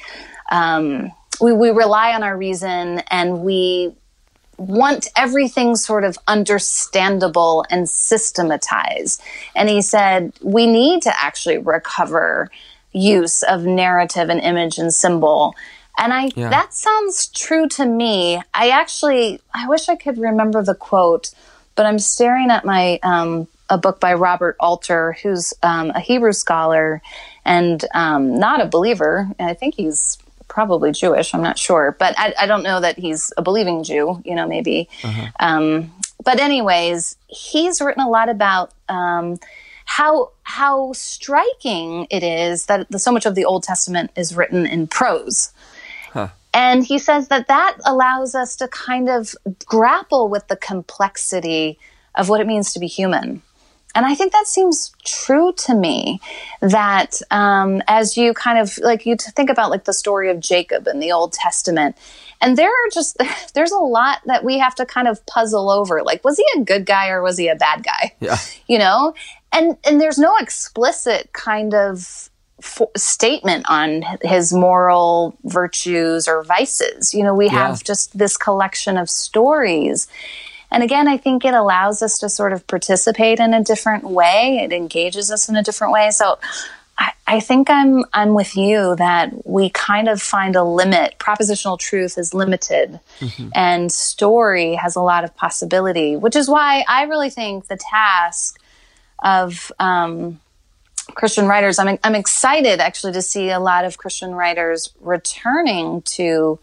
um, 0.52 1.12
we, 1.42 1.54
we 1.54 1.70
rely 1.70 2.14
on 2.14 2.24
our 2.24 2.38
reason 2.38 3.00
and 3.10 3.42
we 3.42 3.94
want 4.58 5.08
everything 5.16 5.76
sort 5.76 6.04
of 6.04 6.18
understandable 6.28 7.64
and 7.70 7.88
systematized. 7.88 9.22
And 9.56 9.70
he 9.70 9.82
said, 9.82 10.34
we 10.42 10.66
need 10.66 11.04
to 11.04 11.14
actually 11.16 11.60
recover 11.60 12.50
use 12.92 13.44
of 13.44 13.64
narrative 13.64 14.30
and 14.30 14.40
image 14.40 14.80
and 14.80 14.92
symbol 14.94 15.56
and 15.98 16.14
I 16.14 16.30
yeah. 16.36 16.50
that 16.50 16.74
sounds 16.74 17.28
true 17.28 17.68
to 17.70 17.86
me. 17.86 18.42
I 18.54 18.70
actually 18.70 19.42
I 19.54 19.68
wish 19.68 19.90
I 19.90 19.96
could 19.96 20.18
remember 20.18 20.64
the 20.64 20.76
quote, 20.76 21.32
but 21.76 21.86
I'm 21.86 22.00
staring 22.00 22.52
at 22.52 22.66
my 22.66 23.00
um, 23.04 23.48
a 23.70 23.78
book 23.78 24.00
by 24.00 24.14
Robert 24.14 24.56
Alter, 24.60 25.18
who's 25.24 25.54
um, 25.64 25.90
a 25.90 26.00
Hebrew 26.00 26.34
scholar 26.34 27.02
and 27.48 27.84
um, 27.96 28.38
not 28.38 28.62
a 28.62 28.66
believer. 28.66 29.30
I 29.40 29.56
think 29.56 29.76
he's 29.76 30.20
probably 30.48 30.92
Jewish. 30.92 31.34
I'm 31.34 31.42
not 31.42 31.58
sure, 31.58 31.96
but 31.98 32.14
I, 32.18 32.34
I 32.42 32.46
don't 32.46 32.64
know 32.64 32.80
that 32.80 33.00
he's 33.00 33.34
a 33.38 33.42
believing 33.42 33.84
Jew. 33.84 34.22
You 34.24 34.36
know, 34.36 34.48
maybe. 34.48 34.90
Uh-huh. 35.04 35.28
Um, 35.40 35.92
but 36.24 36.40
anyways, 36.40 37.16
he's 37.28 37.82
written 37.82 38.04
a 38.04 38.10
lot 38.10 38.30
about 38.30 38.74
um, 38.90 39.40
how 39.86 40.32
how 40.44 40.92
striking 40.94 42.08
it 42.12 42.22
is 42.22 42.66
that 42.66 42.90
the, 42.92 43.00
so 43.00 43.12
much 43.12 43.26
of 43.26 43.34
the 43.34 43.46
Old 43.46 43.64
Testament 43.64 44.12
is 44.16 44.36
written 44.36 44.66
in 44.66 44.88
prose. 44.88 45.52
And 46.54 46.84
he 46.84 46.98
says 46.98 47.28
that 47.28 47.48
that 47.50 47.78
allows 47.86 48.34
us 48.34 48.56
to 48.58 48.68
kind 48.68 49.10
of 49.10 49.36
grapple 49.66 50.28
with 50.28 50.48
the 50.48 50.56
complexity 50.56 51.78
of 52.16 52.30
what 52.30 52.42
it 52.42 52.48
means 52.48 52.74
to 52.74 52.80
be 52.80 52.88
human. 52.88 53.44
And 53.98 54.06
I 54.06 54.14
think 54.14 54.32
that 54.32 54.46
seems 54.46 54.94
true 55.04 55.54
to 55.54 55.74
me 55.74 56.22
that 56.62 57.20
um, 57.32 57.82
as 57.88 58.16
you 58.16 58.32
kind 58.36 58.60
of 58.60 58.78
like 58.78 59.08
you 59.08 59.16
think 59.18 59.50
about 59.50 59.72
like 59.72 59.86
the 59.86 59.94
story 59.94 60.30
of 60.30 60.40
Jacob 60.40 60.86
in 60.86 61.00
the 61.00 61.12
Old 61.12 61.34
Testament, 61.34 61.98
and 62.40 62.56
there 62.56 62.70
are 62.70 62.90
just 62.94 63.18
there's 63.56 63.72
a 63.72 63.80
lot 63.80 64.20
that 64.28 64.44
we 64.44 64.60
have 64.60 64.76
to 64.76 64.86
kind 64.86 65.08
of 65.08 65.26
puzzle 65.26 65.72
over. 65.72 66.04
Like, 66.04 66.24
was 66.24 66.38
he 66.38 66.46
a 66.56 66.64
good 66.64 66.86
guy 66.86 67.10
or 67.10 67.24
was 67.24 67.40
he 67.40 67.48
a 67.48 67.56
bad 67.56 67.84
guy? 67.84 68.14
Yeah, 68.20 68.38
you 68.68 68.78
know, 68.78 69.16
and 69.52 69.76
and 69.84 70.00
there's 70.00 70.20
no 70.20 70.36
explicit 70.40 71.34
kind 71.34 71.74
of 71.74 72.30
statement 72.96 73.66
on 73.68 74.04
his 74.22 74.54
moral 74.54 75.36
virtues 75.44 76.28
or 76.28 76.44
vices. 76.44 77.16
You 77.16 77.24
know, 77.24 77.34
we 77.34 77.48
yeah. 77.48 77.70
have 77.70 77.84
just 77.84 78.16
this 78.16 78.38
collection 78.38 78.96
of 78.96 79.10
stories. 79.10 80.08
And 80.72 80.84
again, 80.84 81.08
I 81.08 81.18
think 81.18 81.46
it 81.46 81.54
allows 81.54 82.02
us 82.02 82.20
to 82.20 82.30
sort 82.30 82.54
of 82.54 82.68
participate 82.68 83.40
in 83.40 83.54
a 83.54 83.64
different 83.64 84.04
way. 84.04 84.60
It 84.64 84.74
engages 84.74 85.32
us 85.32 85.48
in 85.48 85.56
a 85.56 85.64
different 85.64 85.94
way. 85.94 86.12
So 86.12 86.40
I, 86.98 87.12
I 87.26 87.40
think 87.40 87.70
I'm 87.70 88.04
I'm 88.14 88.34
with 88.34 88.58
you 88.58 88.96
that 88.96 89.48
we 89.48 89.70
kind 89.70 90.10
of 90.10 90.22
find 90.22 90.56
a 90.56 90.64
limit. 90.64 91.16
Propositional 91.20 91.80
truth 91.80 92.18
is 92.18 92.34
limited 92.34 93.00
mm-hmm. 93.20 93.50
and 93.54 93.92
story 93.92 94.76
has 94.76 94.96
a 94.96 95.02
lot 95.02 95.24
of 95.24 95.36
possibility, 95.36 96.16
which 96.16 96.36
is 96.36 96.50
why 96.50 96.84
I 96.88 97.04
really 97.04 97.30
think 97.30 97.68
the 97.68 97.78
task 97.78 98.60
of 99.20 99.72
um, 99.80 100.40
Christian 101.14 101.48
writers. 101.48 101.80
I'm 101.80 101.98
I'm 102.04 102.16
excited 102.16 102.80
actually 102.80 103.14
to 103.14 103.22
see 103.22 103.50
a 103.52 103.60
lot 103.60 103.86
of 103.86 103.98
Christian 103.98 104.34
writers 104.34 104.94
returning 105.00 106.02
to 106.04 106.60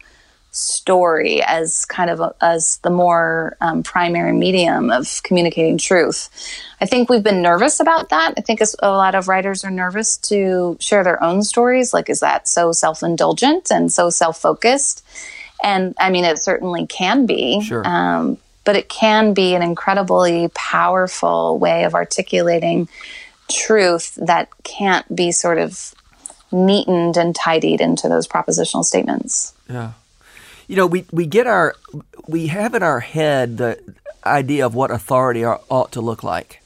story 0.55 1.41
as 1.43 1.85
kind 1.85 2.09
of 2.09 2.21
a, 2.21 2.33
as 2.41 2.77
the 2.77 2.89
more 2.89 3.57
um, 3.59 3.83
primary 3.83 4.31
medium 4.31 4.89
of 4.89 5.21
communicating 5.23 5.77
truth. 5.77 6.29
I 6.79 6.85
think 6.85 7.09
we've 7.09 7.23
been 7.23 7.41
nervous 7.41 7.79
about 7.79 8.09
that. 8.09 8.35
I 8.37 8.41
think 8.41 8.61
a 8.61 8.89
lot 8.89 9.15
of 9.15 9.27
writers 9.27 9.65
are 9.65 9.71
nervous 9.71 10.17
to 10.17 10.77
share 10.79 11.03
their 11.03 11.21
own 11.21 11.43
stories. 11.43 11.93
Like, 11.93 12.09
is 12.09 12.21
that 12.21 12.47
so 12.47 12.71
self 12.71 13.03
indulgent 13.03 13.71
and 13.71 13.91
so 13.91 14.09
self 14.09 14.39
focused? 14.39 15.05
And 15.63 15.93
I 15.99 16.09
mean, 16.09 16.25
it 16.25 16.41
certainly 16.41 16.87
can 16.87 17.25
be. 17.25 17.61
Sure. 17.61 17.85
Um, 17.85 18.37
but 18.63 18.75
it 18.75 18.89
can 18.89 19.33
be 19.33 19.55
an 19.55 19.61
incredibly 19.61 20.49
powerful 20.55 21.59
way 21.59 21.83
of 21.83 21.93
articulating 21.93 22.89
truth 23.49 24.15
that 24.15 24.49
can't 24.63 25.15
be 25.15 25.31
sort 25.31 25.59
of 25.59 25.93
neatened 26.51 27.17
and 27.17 27.35
tidied 27.35 27.81
into 27.81 28.09
those 28.09 28.27
propositional 28.27 28.83
statements. 28.83 29.53
Yeah. 29.69 29.91
You 30.67 30.75
know, 30.75 30.87
we, 30.87 31.05
we 31.11 31.25
get 31.25 31.47
our, 31.47 31.75
we 32.27 32.47
have 32.47 32.73
in 32.73 32.83
our 32.83 32.99
head 32.99 33.57
the 33.57 33.79
idea 34.25 34.65
of 34.65 34.75
what 34.75 34.91
authority 34.91 35.43
are, 35.43 35.61
ought 35.69 35.91
to 35.93 36.01
look 36.01 36.23
like. 36.23 36.61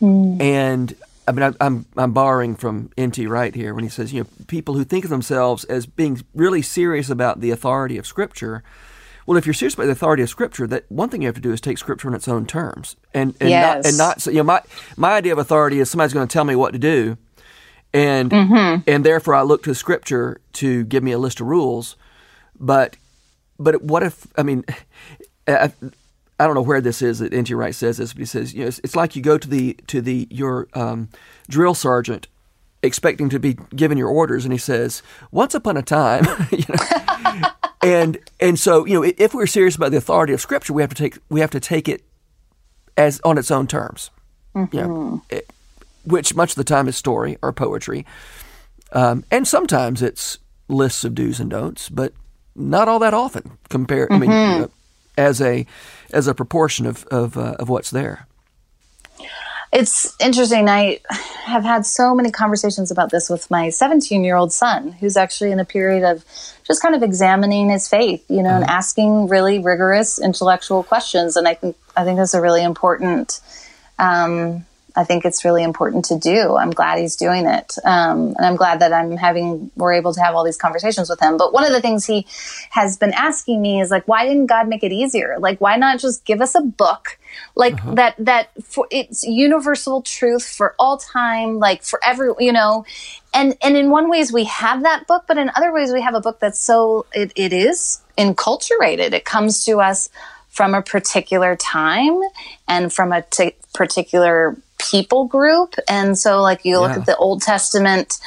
Mm. 0.00 0.40
And 0.40 0.96
I 1.26 1.32
mean, 1.32 1.42
I, 1.42 1.64
I'm 1.64 1.86
I'm 1.96 2.12
borrowing 2.12 2.54
from 2.54 2.90
N.T. 2.98 3.26
Wright 3.26 3.54
here 3.54 3.72
when 3.72 3.82
he 3.82 3.90
says, 3.90 4.12
you 4.12 4.22
know, 4.22 4.28
people 4.46 4.74
who 4.74 4.84
think 4.84 5.04
of 5.04 5.10
themselves 5.10 5.64
as 5.64 5.86
being 5.86 6.22
really 6.34 6.60
serious 6.60 7.08
about 7.08 7.40
the 7.40 7.50
authority 7.50 7.96
of 7.96 8.06
Scripture 8.06 8.62
well, 9.26 9.38
if 9.38 9.46
you're 9.46 9.54
serious 9.54 9.74
about 9.74 9.84
the 9.84 9.92
authority 9.92 10.22
of 10.22 10.28
Scripture, 10.28 10.66
that 10.66 10.90
one 10.90 11.08
thing 11.08 11.22
you 11.22 11.28
have 11.28 11.34
to 11.34 11.40
do 11.40 11.52
is 11.52 11.60
take 11.60 11.78
Scripture 11.78 12.08
in 12.08 12.14
its 12.14 12.28
own 12.28 12.46
terms, 12.46 12.96
and 13.14 13.34
and 13.40 13.48
yes. 13.50 13.76
not 13.76 13.86
and 13.86 13.98
not 13.98 14.20
so, 14.20 14.30
you 14.30 14.38
know 14.38 14.44
my 14.44 14.60
my 14.96 15.14
idea 15.14 15.32
of 15.32 15.38
authority 15.38 15.80
is 15.80 15.90
somebody's 15.90 16.12
going 16.12 16.28
to 16.28 16.32
tell 16.32 16.44
me 16.44 16.54
what 16.54 16.72
to 16.72 16.78
do, 16.78 17.16
and 17.92 18.30
mm-hmm. 18.30 18.82
and 18.86 19.04
therefore 19.04 19.34
I 19.34 19.42
look 19.42 19.62
to 19.64 19.74
Scripture 19.74 20.40
to 20.54 20.84
give 20.84 21.02
me 21.02 21.12
a 21.12 21.18
list 21.18 21.40
of 21.40 21.46
rules, 21.46 21.96
but 22.60 22.96
but 23.58 23.82
what 23.82 24.02
if 24.02 24.26
I 24.36 24.42
mean. 24.42 24.64
I, 25.46 25.70
I 26.38 26.46
don't 26.46 26.54
know 26.54 26.62
where 26.62 26.80
this 26.80 27.00
is 27.00 27.20
that 27.20 27.32
N.T. 27.32 27.54
Wright 27.54 27.74
says 27.74 27.98
this, 27.98 28.12
but 28.12 28.18
he 28.18 28.24
says, 28.24 28.54
you 28.54 28.62
know, 28.62 28.66
it's, 28.66 28.80
it's 28.82 28.96
like 28.96 29.14
you 29.14 29.22
go 29.22 29.38
to 29.38 29.48
the 29.48 29.74
to 29.86 30.00
the 30.00 30.26
your 30.30 30.66
um, 30.74 31.08
drill 31.48 31.74
sergeant 31.74 32.26
expecting 32.82 33.28
to 33.30 33.38
be 33.38 33.54
given 33.74 33.96
your 33.96 34.08
orders, 34.08 34.44
and 34.44 34.52
he 34.52 34.58
says, 34.58 35.02
"Once 35.30 35.54
upon 35.54 35.76
a 35.76 35.82
time," 35.82 36.24
you 36.50 36.64
know, 36.68 37.48
and 37.82 38.18
and 38.40 38.58
so 38.58 38.84
you 38.84 38.94
know 38.94 39.12
if 39.16 39.32
we're 39.32 39.46
serious 39.46 39.76
about 39.76 39.92
the 39.92 39.96
authority 39.96 40.32
of 40.32 40.40
Scripture, 40.40 40.72
we 40.72 40.82
have 40.82 40.90
to 40.90 40.96
take 40.96 41.18
we 41.28 41.40
have 41.40 41.50
to 41.50 41.60
take 41.60 41.88
it 41.88 42.02
as 42.96 43.20
on 43.24 43.38
its 43.38 43.50
own 43.50 43.66
terms. 43.66 44.10
Mm-hmm. 44.54 44.76
You 44.76 44.82
know, 44.82 45.22
it, 45.30 45.48
which 46.04 46.34
much 46.34 46.50
of 46.50 46.56
the 46.56 46.64
time 46.64 46.88
is 46.88 46.96
story 46.96 47.38
or 47.42 47.52
poetry, 47.52 48.04
um, 48.92 49.24
and 49.30 49.46
sometimes 49.46 50.02
it's 50.02 50.38
lists 50.68 51.04
of 51.04 51.14
do's 51.14 51.38
and 51.38 51.50
don'ts, 51.50 51.88
but 51.88 52.12
not 52.54 52.88
all 52.88 52.98
that 53.00 53.14
often. 53.14 53.58
Compare, 53.68 54.06
mm-hmm. 54.06 54.14
I 54.14 54.18
mean, 54.18 54.30
mm-hmm. 54.30 54.60
know, 54.62 54.70
as 55.16 55.40
a 55.40 55.66
as 56.12 56.26
a 56.26 56.34
proportion 56.34 56.86
of 56.86 57.04
of, 57.06 57.36
uh, 57.36 57.56
of 57.58 57.68
what's 57.68 57.90
there 57.90 58.26
it's 59.74 60.14
interesting. 60.20 60.68
I 60.68 61.00
have 61.10 61.64
had 61.64 61.84
so 61.84 62.14
many 62.14 62.30
conversations 62.30 62.92
about 62.92 63.10
this 63.10 63.28
with 63.28 63.50
my 63.50 63.70
17 63.70 64.22
year 64.22 64.36
old 64.36 64.52
son, 64.52 64.92
who's 64.92 65.16
actually 65.16 65.50
in 65.50 65.58
a 65.58 65.64
period 65.64 66.08
of 66.08 66.24
just 66.64 66.80
kind 66.80 66.94
of 66.94 67.02
examining 67.02 67.70
his 67.70 67.88
faith, 67.88 68.24
you 68.30 68.42
know, 68.42 68.50
mm-hmm. 68.50 68.62
and 68.62 68.70
asking 68.70 69.26
really 69.26 69.58
rigorous 69.58 70.20
intellectual 70.20 70.84
questions. 70.84 71.36
And 71.36 71.48
I 71.48 71.54
think 71.54 71.76
I 71.96 72.04
think 72.04 72.18
that's 72.18 72.34
a 72.34 72.40
really 72.40 72.62
important 72.62 73.40
um, 73.98 74.64
I 74.96 75.04
think 75.04 75.24
it's 75.24 75.44
really 75.44 75.64
important 75.64 76.04
to 76.06 76.18
do. 76.18 76.56
I'm 76.56 76.70
glad 76.70 76.98
he's 76.98 77.16
doing 77.16 77.46
it. 77.46 77.76
Um, 77.84 78.34
and 78.36 78.46
I'm 78.46 78.54
glad 78.54 78.80
that 78.80 78.92
I'm 78.92 79.16
having, 79.16 79.70
we're 79.74 79.94
able 79.94 80.14
to 80.14 80.20
have 80.20 80.34
all 80.34 80.44
these 80.44 80.56
conversations 80.56 81.10
with 81.10 81.20
him. 81.20 81.36
But 81.36 81.52
one 81.52 81.64
of 81.64 81.72
the 81.72 81.80
things 81.80 82.06
he 82.06 82.26
has 82.70 82.96
been 82.96 83.12
asking 83.12 83.60
me 83.60 83.80
is 83.80 83.90
like, 83.90 84.06
why 84.06 84.24
didn't 84.24 84.46
God 84.46 84.68
make 84.68 84.84
it 84.84 84.92
easier? 84.92 85.36
Like, 85.40 85.60
why 85.60 85.76
not 85.76 85.98
just 85.98 86.24
give 86.24 86.40
us 86.40 86.54
a 86.54 86.60
book 86.60 87.18
like 87.56 87.74
uh-huh. 87.74 87.94
that, 87.94 88.14
that 88.18 88.50
for, 88.62 88.86
it's 88.90 89.24
universal 89.24 90.02
truth 90.02 90.46
for 90.46 90.76
all 90.78 90.98
time, 90.98 91.58
like 91.58 91.82
for 91.82 91.98
every, 92.04 92.30
you 92.38 92.52
know, 92.52 92.84
and, 93.32 93.56
and 93.62 93.76
in 93.76 93.90
one 93.90 94.08
ways 94.08 94.32
we 94.32 94.44
have 94.44 94.84
that 94.84 95.08
book, 95.08 95.24
but 95.26 95.38
in 95.38 95.50
other 95.56 95.72
ways 95.72 95.92
we 95.92 96.02
have 96.02 96.14
a 96.14 96.20
book 96.20 96.38
that's 96.38 96.60
so, 96.60 97.06
it, 97.12 97.32
it 97.34 97.52
is 97.52 98.00
enculturated. 98.16 99.12
It 99.12 99.24
comes 99.24 99.64
to 99.64 99.80
us 99.80 100.08
from 100.50 100.72
a 100.72 100.82
particular 100.82 101.56
time 101.56 102.20
and 102.68 102.92
from 102.92 103.12
a 103.12 103.22
t- 103.22 103.56
particular 103.72 104.56
people 104.78 105.26
group. 105.26 105.74
And 105.88 106.18
so, 106.18 106.40
like, 106.42 106.64
you 106.64 106.78
look 106.78 106.92
yeah. 106.92 106.98
at 106.98 107.06
the 107.06 107.16
Old 107.16 107.42
Testament, 107.42 108.18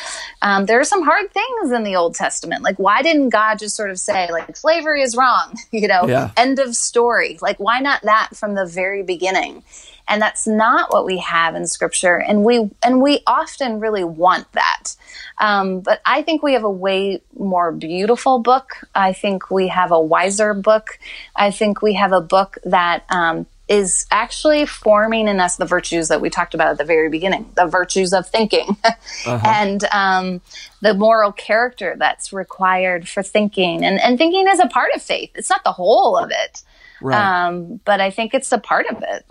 um, 0.42 0.66
there 0.66 0.80
are 0.80 0.86
some 0.86 1.04
hard 1.04 1.32
things 1.32 1.72
in 1.72 1.84
the 1.84 1.96
Old 1.96 2.16
Testament. 2.16 2.64
Like, 2.64 2.78
why 2.78 3.02
didn't 3.02 3.30
God 3.30 3.60
just 3.60 3.76
sort 3.76 3.90
of 3.90 4.00
say, 4.00 4.32
like, 4.32 4.56
slavery 4.56 5.02
is 5.02 5.16
wrong? 5.16 5.56
You 5.78 5.88
know, 5.88 6.08
yeah. 6.08 6.32
end 6.38 6.60
of 6.60 6.76
story. 6.76 7.38
Like, 7.42 7.60
why 7.60 7.80
not 7.80 8.02
that 8.04 8.30
from 8.34 8.56
the 8.56 8.66
very 8.66 9.04
beginning? 9.04 9.64
And 10.08 10.22
that's 10.22 10.48
not 10.48 10.92
what 10.92 11.06
we 11.06 11.18
have 11.18 11.56
in 11.56 11.68
Scripture. 11.68 12.18
And 12.18 12.44
we 12.44 12.70
and 12.84 13.02
we 13.02 13.22
often 13.28 13.80
really 13.80 14.04
want 14.04 14.52
that. 14.54 14.96
Um, 15.40 15.82
but 15.82 16.02
I 16.06 16.24
think 16.24 16.42
we 16.42 16.54
have 16.54 16.64
a 16.64 16.72
way 16.72 17.22
more 17.38 17.72
beautiful 17.72 18.40
book. 18.40 18.78
I 18.96 19.14
think 19.14 19.52
we 19.52 19.68
have 19.68 19.92
a 19.92 20.00
wiser 20.00 20.54
book. 20.54 20.98
I 21.36 21.52
think 21.52 21.82
we 21.82 21.94
have 21.94 22.12
a 22.12 22.22
book 22.22 22.58
that 22.64 23.04
um, 23.10 23.46
is 23.68 24.06
actually 24.12 24.66
forming 24.66 25.28
in 25.28 25.40
us 25.40 25.58
the 25.58 25.66
virtues 25.66 26.08
that 26.08 26.22
we 26.22 26.30
talked 26.30 26.54
about 26.54 26.70
at 26.70 26.78
the 26.78 26.86
very 26.86 27.10
beginning 27.10 27.52
the 27.56 27.66
virtues 27.66 28.14
of 28.14 28.28
thinking. 28.28 28.78
Uh-huh. 29.26 29.42
and 29.46 29.84
um, 29.92 30.42
the 30.82 30.94
moral 30.94 31.32
character 31.32 31.96
that's 31.98 32.32
required 32.32 33.08
for 33.08 33.24
thinking. 33.24 33.84
And, 33.84 34.00
and 34.00 34.18
thinking 34.18 34.48
is 34.48 34.60
a 34.60 34.68
part 34.68 34.92
of 34.96 35.02
faith. 35.02 35.32
It's 35.36 35.50
not 35.50 35.64
the 35.64 35.72
whole 35.72 36.18
of 36.18 36.30
it. 36.32 36.62
Right. 37.02 37.46
um, 37.48 37.80
but 37.84 38.02
i 38.02 38.10
think 38.10 38.34
it's 38.34 38.52
a 38.52 38.58
part 38.58 38.86
of 38.88 39.04
it. 39.04 39.26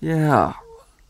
Yeah. 0.00 0.54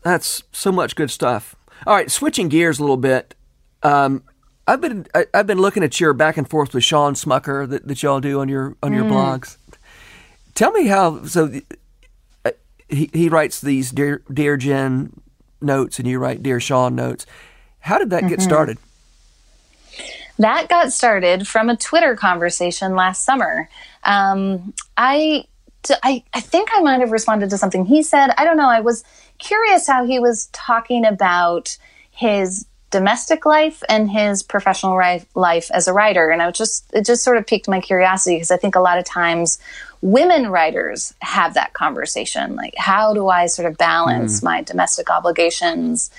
That's 0.03 0.43
so 0.51 0.71
much 0.71 0.95
good 0.95 1.11
stuff. 1.11 1.55
All 1.87 1.95
right 1.95 2.09
switching 2.11 2.49
gears 2.49 2.79
a 2.79 2.83
little 2.83 2.97
bit. 2.97 3.35
Um, 3.83 4.23
I've 4.67 4.81
been 4.81 5.07
I, 5.13 5.25
have 5.33 5.47
been 5.47 5.59
looking 5.59 5.83
at 5.83 5.99
your 5.99 6.13
back 6.13 6.37
and 6.37 6.49
forth 6.49 6.73
with 6.73 6.83
Shawn 6.83 7.13
Smucker 7.13 7.67
that, 7.69 7.87
that 7.87 8.03
y'all 8.03 8.21
do 8.21 8.39
on 8.39 8.47
your 8.47 8.77
on 8.81 8.93
your 8.93 9.03
mm. 9.03 9.11
blogs, 9.11 9.57
Tell 10.61 10.71
me 10.73 10.85
how. 10.85 11.25
So 11.25 11.51
uh, 12.45 12.51
he 12.87 13.09
he 13.13 13.29
writes 13.29 13.61
these 13.61 13.89
dear 13.89 14.21
dear 14.31 14.57
Jen 14.57 15.19
notes, 15.59 15.97
and 15.97 16.07
you 16.07 16.19
write 16.19 16.43
dear 16.43 16.59
Shawn 16.59 16.93
notes. 16.93 17.25
How 17.79 17.97
did 17.97 18.11
that 18.11 18.19
mm-hmm. 18.19 18.29
get 18.29 18.43
started? 18.43 18.77
That 20.37 20.69
got 20.69 20.93
started 20.93 21.47
from 21.47 21.71
a 21.71 21.75
Twitter 21.75 22.15
conversation 22.15 22.95
last 22.95 23.25
summer. 23.25 23.69
Um, 24.03 24.75
I, 24.97 25.45
I, 26.03 26.23
I 26.31 26.41
think 26.41 26.69
I 26.75 26.81
might 26.81 26.99
have 26.99 27.11
responded 27.11 27.49
to 27.49 27.57
something 27.57 27.83
he 27.83 28.03
said. 28.03 28.29
I 28.37 28.43
don't 28.43 28.57
know. 28.57 28.69
I 28.69 28.81
was 28.81 29.03
curious 29.39 29.87
how 29.87 30.05
he 30.05 30.19
was 30.19 30.45
talking 30.53 31.05
about 31.05 31.75
his 32.11 32.67
domestic 32.91 33.47
life 33.47 33.81
and 33.89 34.11
his 34.11 34.43
professional 34.43 34.99
life 35.33 35.71
as 35.71 35.87
a 35.87 35.93
writer. 35.93 36.29
And 36.29 36.41
I 36.41 36.45
was 36.45 36.57
just, 36.57 36.93
it 36.93 37.05
just 37.05 37.23
sort 37.23 37.37
of 37.37 37.47
piqued 37.47 37.67
my 37.67 37.79
curiosity 37.79 38.35
because 38.35 38.51
I 38.51 38.57
think 38.57 38.75
a 38.75 38.81
lot 38.81 38.99
of 38.99 39.05
times 39.05 39.57
women 40.01 40.47
writers 40.47 41.13
have 41.19 41.53
that 41.53 41.73
conversation 41.73 42.55
like 42.55 42.73
how 42.75 43.13
do 43.13 43.27
i 43.29 43.45
sort 43.45 43.67
of 43.69 43.77
balance 43.77 44.39
mm. 44.39 44.43
my 44.43 44.61
domestic 44.63 45.09
obligations 45.11 46.09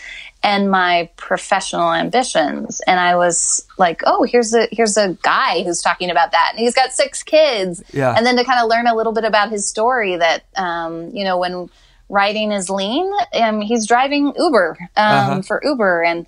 and 0.44 0.70
my 0.70 1.10
professional 1.16 1.92
ambitions 1.92 2.80
and 2.86 3.00
i 3.00 3.16
was 3.16 3.66
like 3.78 4.00
oh 4.06 4.22
here's 4.22 4.54
a 4.54 4.68
here's 4.70 4.96
a 4.96 5.16
guy 5.22 5.64
who's 5.64 5.82
talking 5.82 6.10
about 6.10 6.30
that 6.30 6.50
and 6.52 6.60
he's 6.60 6.74
got 6.74 6.92
six 6.92 7.24
kids 7.24 7.82
yeah. 7.92 8.14
and 8.16 8.24
then 8.24 8.36
to 8.36 8.44
kind 8.44 8.60
of 8.60 8.68
learn 8.68 8.86
a 8.86 8.94
little 8.94 9.12
bit 9.12 9.24
about 9.24 9.50
his 9.50 9.68
story 9.68 10.16
that 10.16 10.44
um, 10.56 11.10
you 11.10 11.24
know 11.24 11.36
when 11.36 11.68
writing 12.08 12.52
is 12.52 12.70
lean 12.70 13.10
um, 13.34 13.60
he's 13.60 13.86
driving 13.86 14.32
uber 14.36 14.76
um, 14.80 14.88
uh-huh. 14.96 15.42
for 15.42 15.60
uber 15.64 16.04
and 16.04 16.26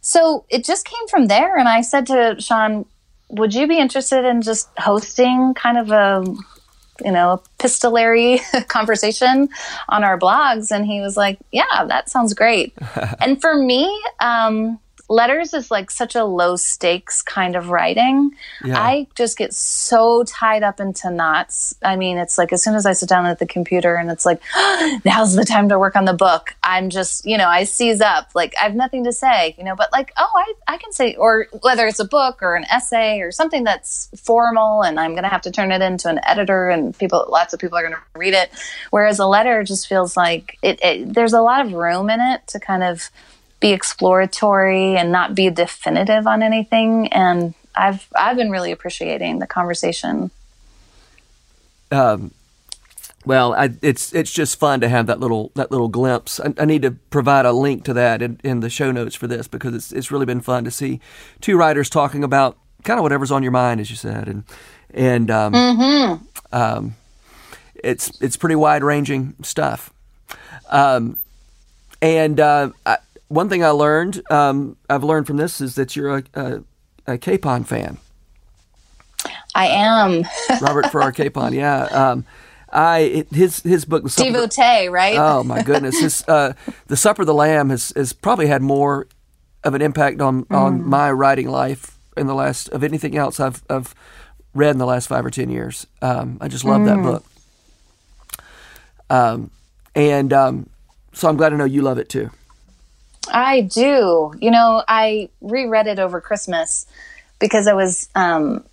so 0.00 0.46
it 0.48 0.64
just 0.64 0.86
came 0.86 1.06
from 1.08 1.26
there 1.26 1.58
and 1.58 1.68
i 1.68 1.82
said 1.82 2.06
to 2.06 2.34
shawn 2.38 2.86
would 3.30 3.52
you 3.52 3.68
be 3.68 3.78
interested 3.78 4.24
in 4.24 4.40
just 4.40 4.70
hosting 4.78 5.52
kind 5.52 5.76
of 5.76 5.90
a 5.90 6.24
you 7.04 7.12
know, 7.12 7.42
epistolary 7.58 8.40
conversation 8.68 9.48
on 9.88 10.04
our 10.04 10.18
blogs. 10.18 10.70
And 10.70 10.86
he 10.86 11.00
was 11.00 11.16
like, 11.16 11.38
yeah, 11.52 11.84
that 11.86 12.08
sounds 12.08 12.34
great. 12.34 12.74
and 13.20 13.40
for 13.40 13.54
me, 13.56 13.84
um, 14.20 14.78
letters 15.08 15.54
is 15.54 15.70
like 15.70 15.90
such 15.90 16.14
a 16.14 16.24
low 16.24 16.56
stakes 16.56 17.22
kind 17.22 17.56
of 17.56 17.70
writing. 17.70 18.32
Yeah. 18.62 18.78
I 18.78 19.06
just 19.14 19.38
get 19.38 19.54
so 19.54 20.24
tied 20.24 20.62
up 20.62 20.80
into 20.80 21.10
knots. 21.10 21.74
I 21.82 21.96
mean, 21.96 22.18
it's 22.18 22.36
like 22.36 22.52
as 22.52 22.62
soon 22.62 22.74
as 22.74 22.84
I 22.84 22.92
sit 22.92 23.08
down 23.08 23.24
at 23.26 23.38
the 23.38 23.46
computer 23.46 23.94
and 23.94 24.10
it's 24.10 24.26
like, 24.26 24.40
oh, 24.54 25.00
now's 25.04 25.34
the 25.34 25.44
time 25.44 25.70
to 25.70 25.78
work 25.78 25.96
on 25.96 26.04
the 26.04 26.12
book, 26.12 26.54
I'm 26.62 26.90
just, 26.90 27.24
you 27.24 27.38
know, 27.38 27.48
I 27.48 27.64
seize 27.64 28.00
up. 28.00 28.30
Like 28.34 28.54
I 28.60 28.64
have 28.64 28.74
nothing 28.74 29.04
to 29.04 29.12
say, 29.12 29.54
you 29.56 29.64
know, 29.64 29.74
but 29.74 29.90
like, 29.92 30.12
oh, 30.18 30.30
I, 30.34 30.74
I 30.74 30.76
can 30.76 30.92
say, 30.92 31.14
or 31.14 31.46
whether 31.62 31.86
it's 31.86 32.00
a 32.00 32.04
book 32.04 32.42
or 32.42 32.54
an 32.54 32.64
essay 32.64 33.20
or 33.20 33.32
something 33.32 33.64
that's 33.64 34.10
formal 34.16 34.82
and 34.82 35.00
I'm 35.00 35.12
going 35.12 35.22
to 35.22 35.30
have 35.30 35.42
to 35.42 35.50
turn 35.50 35.72
it 35.72 35.80
into 35.80 36.08
an 36.08 36.20
editor 36.24 36.68
and 36.68 36.96
people, 36.96 37.26
lots 37.30 37.54
of 37.54 37.60
people 37.60 37.78
are 37.78 37.82
going 37.82 37.94
to 37.94 38.00
read 38.14 38.34
it. 38.34 38.50
Whereas 38.90 39.18
a 39.18 39.26
letter 39.26 39.64
just 39.64 39.88
feels 39.88 40.16
like 40.16 40.58
it, 40.62 40.80
it 40.82 41.14
there's 41.14 41.32
a 41.32 41.40
lot 41.40 41.64
of 41.64 41.72
room 41.72 42.10
in 42.10 42.20
it 42.20 42.46
to 42.48 42.60
kind 42.60 42.82
of, 42.82 43.10
be 43.60 43.72
exploratory 43.72 44.96
and 44.96 45.10
not 45.10 45.34
be 45.34 45.50
definitive 45.50 46.26
on 46.26 46.42
anything. 46.42 47.12
And 47.12 47.54
I've 47.74 48.06
I've 48.16 48.36
been 48.36 48.50
really 48.50 48.72
appreciating 48.72 49.38
the 49.38 49.46
conversation. 49.46 50.30
Um, 51.90 52.32
well, 53.24 53.54
I, 53.54 53.70
it's 53.82 54.12
it's 54.14 54.32
just 54.32 54.58
fun 54.58 54.80
to 54.80 54.88
have 54.88 55.06
that 55.06 55.20
little 55.20 55.52
that 55.54 55.70
little 55.70 55.88
glimpse. 55.88 56.40
I, 56.40 56.54
I, 56.58 56.64
need 56.64 56.82
to 56.82 56.92
provide 56.92 57.46
a 57.46 57.52
link 57.52 57.84
to 57.84 57.92
that 57.94 58.22
in, 58.22 58.40
in 58.44 58.60
the 58.60 58.70
show 58.70 58.90
notes 58.90 59.14
for 59.14 59.26
this 59.26 59.48
because 59.48 59.74
it's 59.74 59.92
it's 59.92 60.10
really 60.10 60.26
been 60.26 60.40
fun 60.40 60.64
to 60.64 60.70
see 60.70 61.00
two 61.40 61.56
writers 61.56 61.90
talking 61.90 62.24
about 62.24 62.56
kind 62.84 62.98
of 62.98 63.02
whatever's 63.02 63.30
on 63.30 63.42
your 63.42 63.52
mind, 63.52 63.80
as 63.80 63.90
you 63.90 63.96
said, 63.96 64.28
and 64.28 64.44
and 64.94 65.30
um, 65.30 65.52
mm-hmm. 65.52 66.24
um, 66.52 66.96
it's 67.74 68.18
it's 68.20 68.36
pretty 68.36 68.56
wide 68.56 68.82
ranging 68.82 69.34
stuff. 69.42 69.92
Um, 70.70 71.18
and 72.00 72.38
uh, 72.38 72.70
I, 72.86 72.98
one 73.28 73.48
thing 73.48 73.64
I 73.64 73.70
learned, 73.70 74.22
um, 74.30 74.76
I've 74.88 75.04
learned 75.04 75.26
from 75.26 75.36
this 75.36 75.60
is 75.60 75.74
that 75.76 75.94
you're 75.94 76.18
a, 76.18 76.24
a, 76.34 76.62
a 77.06 77.18
Capon 77.18 77.64
fan. 77.64 77.98
I 79.54 79.66
am. 79.68 80.24
Robert 80.60 80.90
Farrar 80.90 81.12
Capon, 81.12 81.52
yeah. 81.52 81.84
Um, 81.84 82.24
I 82.70 83.24
his 83.32 83.62
his 83.62 83.84
book 83.84 84.02
the 84.02 84.10
Supper, 84.10 84.30
Devotee, 84.30 84.88
right? 84.88 85.16
Oh 85.16 85.42
my 85.42 85.62
goodness, 85.62 85.98
his 86.00 86.22
uh, 86.28 86.52
the 86.86 86.96
Supper 86.96 87.22
of 87.22 87.26
the 87.26 87.34
Lamb 87.34 87.70
has 87.70 87.92
has 87.96 88.12
probably 88.12 88.46
had 88.46 88.60
more 88.60 89.08
of 89.64 89.74
an 89.74 89.82
impact 89.82 90.20
on 90.20 90.44
mm. 90.44 90.56
on 90.56 90.86
my 90.86 91.10
writing 91.10 91.48
life 91.48 91.98
in 92.16 92.26
the 92.26 92.34
last 92.34 92.68
of 92.68 92.84
anything 92.84 93.16
else 93.16 93.40
I've 93.40 93.62
I've 93.70 93.94
read 94.54 94.72
in 94.72 94.78
the 94.78 94.86
last 94.86 95.08
five 95.08 95.24
or 95.24 95.30
ten 95.30 95.48
years. 95.48 95.86
Um, 96.02 96.38
I 96.40 96.48
just 96.48 96.64
love 96.64 96.82
mm. 96.82 96.86
that 96.86 97.02
book. 97.02 97.24
Um, 99.10 99.50
and 99.94 100.32
um, 100.34 100.68
so 101.14 101.28
I'm 101.28 101.38
glad 101.38 101.50
to 101.50 101.56
know 101.56 101.64
you 101.64 101.80
love 101.80 101.96
it 101.96 102.10
too. 102.10 102.30
I 103.30 103.62
do. 103.62 104.32
You 104.40 104.50
know, 104.50 104.82
I 104.86 105.28
reread 105.40 105.86
it 105.86 105.98
over 105.98 106.20
Christmas 106.20 106.86
because 107.38 107.66
I 107.66 107.74
was 107.74 108.08
um, 108.14 108.64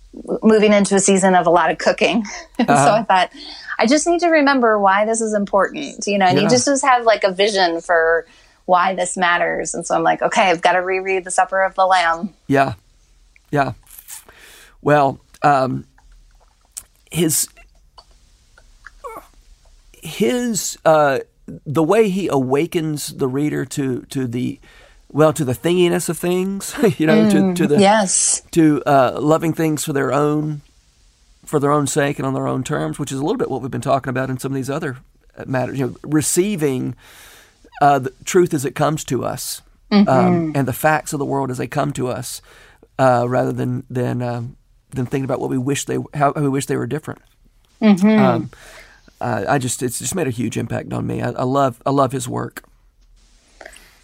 moving 0.42 0.72
into 0.72 0.94
a 0.94 1.00
season 1.00 1.34
of 1.34 1.46
a 1.46 1.50
lot 1.50 1.70
of 1.70 1.78
cooking. 1.78 2.24
Uh-huh. 2.58 2.86
so 2.86 2.92
I 2.92 3.02
thought, 3.02 3.30
I 3.78 3.86
just 3.86 4.06
need 4.06 4.20
to 4.20 4.28
remember 4.28 4.78
why 4.78 5.04
this 5.04 5.20
is 5.20 5.34
important. 5.34 6.06
You 6.06 6.16
know, 6.16 6.24
I 6.24 6.30
yeah. 6.30 6.40
need 6.40 6.48
to 6.48 6.56
just 6.56 6.82
have 6.82 7.04
like 7.04 7.22
a 7.22 7.30
vision 7.30 7.82
for 7.82 8.26
why 8.64 8.94
this 8.94 9.14
matters. 9.14 9.74
And 9.74 9.86
so 9.86 9.94
I'm 9.94 10.02
like, 10.02 10.22
okay, 10.22 10.50
I've 10.50 10.62
got 10.62 10.72
to 10.72 10.78
reread 10.78 11.24
The 11.24 11.30
Supper 11.30 11.62
of 11.62 11.74
the 11.74 11.84
Lamb. 11.84 12.32
Yeah. 12.46 12.74
Yeah. 13.50 13.74
Well, 14.80 15.20
um, 15.42 15.86
his, 17.10 17.48
his, 20.02 20.78
uh, 20.86 21.18
the 21.46 21.82
way 21.82 22.08
he 22.08 22.28
awakens 22.28 23.08
the 23.08 23.28
reader 23.28 23.64
to 23.64 24.02
to 24.10 24.26
the 24.26 24.58
well 25.12 25.32
to 25.32 25.44
the 25.44 25.54
thinginess 25.54 26.08
of 26.08 26.18
things, 26.18 26.74
you 26.98 27.06
know, 27.06 27.24
mm, 27.24 27.30
to, 27.30 27.62
to 27.62 27.66
the 27.68 27.80
yes 27.80 28.42
to 28.52 28.82
uh, 28.84 29.18
loving 29.20 29.52
things 29.52 29.84
for 29.84 29.92
their 29.92 30.12
own 30.12 30.62
for 31.44 31.60
their 31.60 31.70
own 31.70 31.86
sake 31.86 32.18
and 32.18 32.26
on 32.26 32.34
their 32.34 32.48
own 32.48 32.64
terms, 32.64 32.98
which 32.98 33.12
is 33.12 33.18
a 33.18 33.22
little 33.22 33.38
bit 33.38 33.50
what 33.50 33.62
we've 33.62 33.70
been 33.70 33.80
talking 33.80 34.10
about 34.10 34.30
in 34.30 34.38
some 34.38 34.52
of 34.52 34.56
these 34.56 34.70
other 34.70 34.98
uh, 35.36 35.44
matters. 35.46 35.78
You 35.78 35.86
know, 35.86 35.96
receiving 36.02 36.96
uh, 37.80 38.00
the 38.00 38.12
truth 38.24 38.52
as 38.52 38.64
it 38.64 38.74
comes 38.74 39.04
to 39.04 39.24
us, 39.24 39.62
mm-hmm. 39.90 40.08
um, 40.08 40.52
and 40.54 40.66
the 40.66 40.72
facts 40.72 41.12
of 41.12 41.18
the 41.18 41.24
world 41.24 41.50
as 41.50 41.58
they 41.58 41.68
come 41.68 41.92
to 41.92 42.08
us, 42.08 42.42
uh, 42.98 43.26
rather 43.28 43.52
than 43.52 43.84
than 43.88 44.22
um, 44.22 44.56
than 44.90 45.06
thinking 45.06 45.24
about 45.24 45.40
what 45.40 45.50
we 45.50 45.58
wish 45.58 45.84
they 45.84 45.98
how, 46.14 46.32
how 46.34 46.42
we 46.42 46.48
wish 46.48 46.66
they 46.66 46.76
were 46.76 46.86
different. 46.86 47.22
Mm-hmm. 47.80 48.08
Um, 48.08 48.50
uh, 49.20 49.44
I 49.48 49.58
just 49.58 49.82
it's 49.82 49.98
just 49.98 50.14
made 50.14 50.26
a 50.26 50.30
huge 50.30 50.56
impact 50.56 50.92
on 50.92 51.06
me. 51.06 51.22
I, 51.22 51.30
I 51.30 51.44
love 51.44 51.82
I 51.86 51.90
love 51.90 52.12
his 52.12 52.28
work. 52.28 52.64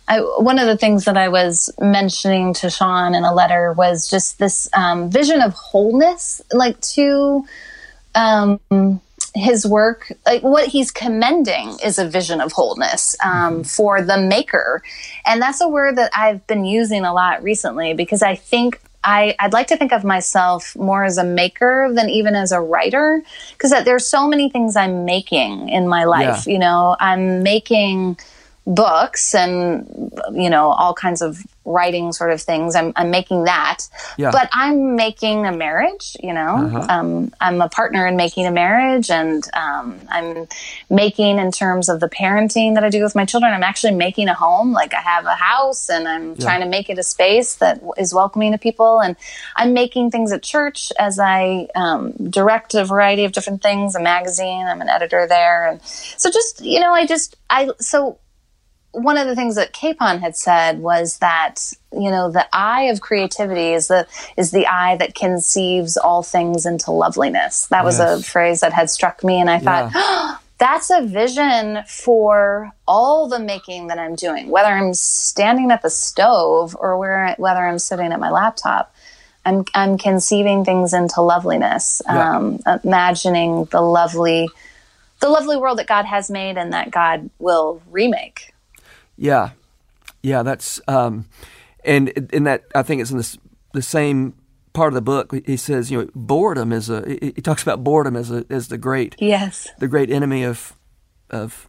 I, 0.09 0.19
one 0.19 0.59
of 0.59 0.67
the 0.67 0.77
things 0.77 1.05
that 1.05 1.17
I 1.17 1.29
was 1.29 1.71
mentioning 1.81 2.55
to 2.55 2.71
Shawn 2.71 3.15
in 3.15 3.25
a 3.25 3.33
letter 3.33 3.73
was 3.73 4.11
just 4.11 4.39
this 4.39 4.69
um, 4.75 5.11
vision 5.11 5.41
of 5.41 5.55
wholeness, 5.55 6.43
like 6.53 6.81
to 6.81 7.47
um, 8.15 8.61
his 9.35 9.65
work. 9.65 10.13
Like 10.27 10.43
what 10.43 10.69
he's 10.69 10.91
commending 10.91 11.77
is 11.83 11.99
a 11.99 12.09
vision 12.09 12.41
of 12.41 12.53
wholeness 12.53 13.17
um, 13.25 13.31
mm-hmm. 13.31 13.63
for 13.63 14.03
the 14.03 14.19
maker, 14.19 14.83
and 15.25 15.41
that's 15.41 15.61
a 15.61 15.69
word 15.69 15.97
that 15.97 16.11
I've 16.15 16.47
been 16.47 16.65
using 16.65 17.05
a 17.05 17.13
lot 17.13 17.43
recently 17.43 17.95
because 17.95 18.23
I 18.23 18.35
think 18.35 18.81
I, 19.05 19.35
would 19.43 19.53
like 19.53 19.67
to 19.69 19.77
think 19.77 19.93
of 19.93 20.05
myself 20.05 20.77
more 20.77 21.05
as 21.05 21.19
a 21.19 21.25
maker 21.25 21.91
than 21.93 22.09
even 22.09 22.35
as 22.35 22.53
a 22.53 22.61
writer 22.61 23.23
because 23.53 23.71
there's 23.85 24.07
so 24.07 24.29
many 24.29 24.49
things 24.49 24.77
I'm 24.77 25.05
making 25.05 25.69
in 25.69 25.89
my 25.89 26.05
life. 26.05 26.47
Yeah. 26.47 26.53
You 26.53 26.59
know, 26.59 26.97
I'm 27.01 27.43
making 27.43 28.19
books 28.67 29.35
and 29.35 30.13
you 30.33 30.49
know 30.49 30.71
all 30.71 30.95
kinds 30.95 31.21
of 31.21 31.45
writing 31.65 32.13
sort 32.13 32.33
of 32.33 32.41
things. 32.41 32.75
I'm, 32.75 32.93
I'm 32.97 33.11
making 33.11 33.45
that. 33.45 33.89
Yeah. 34.19 34.31
but 34.31 34.49
i'm 34.53 34.97
making 34.97 35.47
a 35.47 35.53
marriage 35.53 36.17
you 36.23 36.33
know? 36.33 36.57
Uh-huh. 36.57 36.87
um, 36.89 37.33
i'm 37.41 37.61
a 37.61 37.69
partner 37.69 38.07
in 38.07 38.17
making 38.17 38.47
a 38.47 38.51
marriage 38.51 39.11
and 39.11 39.45
um, 39.55 39.99
i'm 40.09 40.47
making 40.91 41.39
in 41.39 41.51
terms 41.51 41.89
of 41.89 42.01
the 42.01 42.09
parenting 42.09 42.75
that 42.75 42.85
i 42.85 42.89
do 42.89 43.03
with 43.03 43.15
my 43.15 43.25
children. 43.25 43.53
I'm 43.53 43.63
actually 43.63 43.95
making 43.95 44.29
a 44.29 44.35
home. 44.35 44.73
Like 44.73 44.95
i 44.95 45.01
have 45.01 45.25
a 45.25 45.35
house 45.35 45.89
and 45.89 46.07
i'm 46.07 46.37
trying 46.37 46.61
to 46.61 46.69
make 46.69 46.89
it 46.91 46.99
a 46.99 47.03
space 47.03 47.57
that 47.57 47.81
is 47.97 48.15
welcoming 48.15 48.53
to 48.53 48.59
people. 48.59 49.01
And 49.01 49.17
i'm 49.57 49.73
making 49.73 50.11
things 50.11 50.31
at 50.31 50.43
church 50.43 50.93
as 50.99 51.19
i 51.19 51.69
um, 51.75 52.13
direct 52.31 52.75
a 52.75 52.85
variety 52.85 53.25
of 53.25 53.33
different 53.33 53.63
things 53.63 53.95
a 53.95 54.01
magazine. 54.01 54.67
I'm 54.67 54.81
an 54.81 54.89
editor 54.89 55.27
there. 55.27 55.67
And 55.67 55.83
so 55.83 56.31
just 56.31 56.61
you 56.61 56.81
know 56.81 56.93
i 56.93 57.07
just 57.07 57.37
i 57.51 57.71
so 57.81 58.19
one 58.93 59.17
of 59.19 59.27
the 59.27 59.35
things 59.35 59.57
that 59.57 59.73
Capon 59.73 60.21
had 60.21 60.37
said 60.37 60.79
was 60.81 61.19
that 61.19 61.73
you 61.93 62.11
know 62.11 62.31
the 62.31 62.47
eye 62.53 62.83
of 62.85 63.01
creativity 63.01 63.73
is 63.73 63.89
the 63.89 64.07
is 64.37 64.51
the 64.51 64.67
eye 64.67 64.97
that 64.97 65.15
conceives 65.15 65.97
all 65.97 66.23
things 66.23 66.67
into 66.67 66.91
loveliness. 66.91 67.67
That 67.69 67.85
was 67.85 67.99
a 67.99 68.23
phrase 68.23 68.61
that 68.61 68.73
had 68.73 68.91
struck 68.91 69.25
me, 69.25 69.41
and 69.41 69.51
I 69.51 69.59
thought. 69.59 70.39
That's 70.59 70.91
a 70.91 71.03
vision 71.03 71.83
for 71.89 72.71
all 72.87 73.27
the 73.29 73.41
making 73.41 73.89
that 73.89 73.99
I'm 73.99 74.15
doing, 74.15 74.49
whether 74.49 74.69
I'm 74.69 74.95
standing 74.95 75.73
at 75.73 75.83
the 75.83 75.91
stove 75.91 76.77
or 76.79 76.97
where, 76.99 77.35
whether 77.37 77.59
I'm 77.67 77.81
sitting 77.81 78.13
at 78.13 78.21
my 78.21 78.31
laptop. 78.31 78.95
I'm, 79.45 79.65
I'm 79.75 79.99
conceiving 79.99 80.65
things 80.65 80.95
into 80.95 81.21
loveliness, 81.21 82.01
Yeah. 82.07 82.37
um, 82.37 82.61
imagining 82.85 83.65
the 83.73 83.81
lovely, 83.81 84.51
the 85.19 85.29
lovely 85.31 85.57
world 85.57 85.81
that 85.81 85.89
God 85.89 86.05
has 86.05 86.31
made 86.31 86.57
and 86.57 86.73
that 86.73 86.93
God 86.93 87.29
will 87.41 87.83
remake. 87.91 88.52
Yeah, 89.17 89.51
yeah, 90.23 90.43
that's 90.43 90.81
um, 90.89 91.27
and 91.85 92.09
in 92.33 92.45
that 92.45 92.65
I 92.75 92.83
think 92.83 93.01
it's 93.01 93.11
in 93.11 93.19
this 93.19 93.39
the 93.73 93.83
same 93.83 94.35
part 94.73 94.89
of 94.89 94.95
the 94.95 95.03
book. 95.03 95.35
He 95.47 95.57
says, 95.57 95.91
you 95.91 96.03
know, 96.03 96.09
boredom 96.15 96.73
is 96.73 96.89
a. 96.91 97.05
He 97.09 97.33
he 97.37 97.43
talks 97.43 97.63
about 97.63 97.85
boredom 97.85 98.17
as 98.17 98.31
a 98.31 98.45
as 98.51 98.69
the 98.69 98.79
great 98.79 99.17
Yes. 99.19 99.69
the 99.79 99.89
great 99.89 100.11
enemy 100.11 100.45
of 100.45 100.75
of 101.31 101.69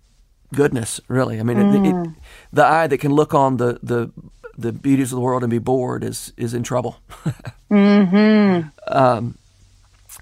goodness. 0.54 1.02
Really, 1.08 1.40
I 1.40 1.44
mean, 1.44 1.58
it, 1.60 1.88
it, 1.88 2.10
the 2.52 2.66
eye 2.66 2.88
that 2.88 2.98
can 3.00 3.14
look 3.14 3.34
on 3.34 3.58
the 3.58 3.80
the 3.84 4.12
the 4.58 4.72
beauties 4.72 5.12
of 5.12 5.16
the 5.16 5.22
world 5.22 5.44
and 5.44 5.50
be 5.50 5.60
bored 5.60 6.04
is 6.04 6.34
is 6.38 6.54
in 6.54 6.64
trouble. 6.64 6.98
mm-hmm. 7.72 8.68
um, 8.88 9.38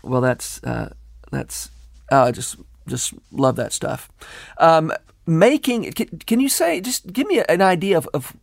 well, 0.03 0.21
that's 0.21 0.63
uh, 0.63 0.93
that's 1.31 1.69
uh, 2.11 2.23
I 2.23 2.31
just 2.31 2.57
just 2.87 3.13
love 3.31 3.55
that 3.57 3.73
stuff. 3.73 4.09
Um, 4.57 4.91
making 5.25 5.91
can, 5.91 6.07
can 6.25 6.39
you 6.39 6.49
say 6.49 6.81
just 6.81 7.11
give 7.13 7.27
me 7.27 7.43
an 7.47 7.61
idea 7.61 7.97
of, 7.97 8.07
of 8.13 8.35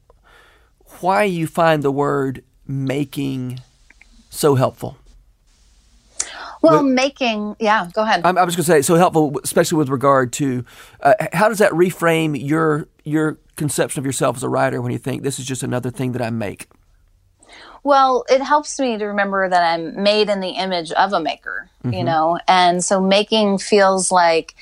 why 1.01 1.25
you 1.25 1.47
find 1.47 1.83
the 1.83 1.91
word 1.91 2.43
making 2.67 3.61
so 4.31 4.55
helpful? 4.55 4.97
Well, 6.61 6.83
making, 6.83 7.55
yeah, 7.61 7.89
go 7.93 8.03
ahead. 8.03 8.23
I'm, 8.25 8.37
I 8.37 8.43
was 8.43 8.57
going 8.57 8.65
to 8.65 8.71
say 8.73 8.83
so 8.83 8.97
helpful, 8.97 9.39
especially 9.45 9.79
with 9.79 9.91
regard 9.91 10.33
to 10.35 10.65
uh, 11.01 11.15
how 11.33 11.49
does 11.49 11.59
that 11.59 11.71
reframe 11.71 12.37
your 12.37 12.89
your 13.05 13.39
conception 13.55 14.01
of 14.01 14.05
yourself 14.07 14.37
as 14.37 14.43
a 14.43 14.49
writer 14.49 14.83
when 14.83 14.91
you 14.91 14.99
think 14.99 15.23
this 15.23 15.39
is 15.39 15.47
just 15.47 15.63
another 15.63 15.91
thing 15.91 16.13
that 16.13 16.23
I 16.23 16.31
make? 16.31 16.67
Well, 17.85 18.25
it 18.29 18.43
helps 18.43 18.79
me 18.81 18.99
to 18.99 19.05
remember 19.07 19.49
that 19.49 19.63
I'm 19.63 20.03
made 20.03 20.29
in 20.29 20.41
the 20.41 20.51
image 20.51 20.91
of 20.93 21.13
a 21.13 21.21
maker, 21.21 21.71
Mm-hmm. 21.85 21.95
you 21.95 22.03
know, 22.03 22.41
and 22.49 22.85
so 22.85 23.01
making 23.01 23.59
feels 23.59 24.11
like 24.11 24.57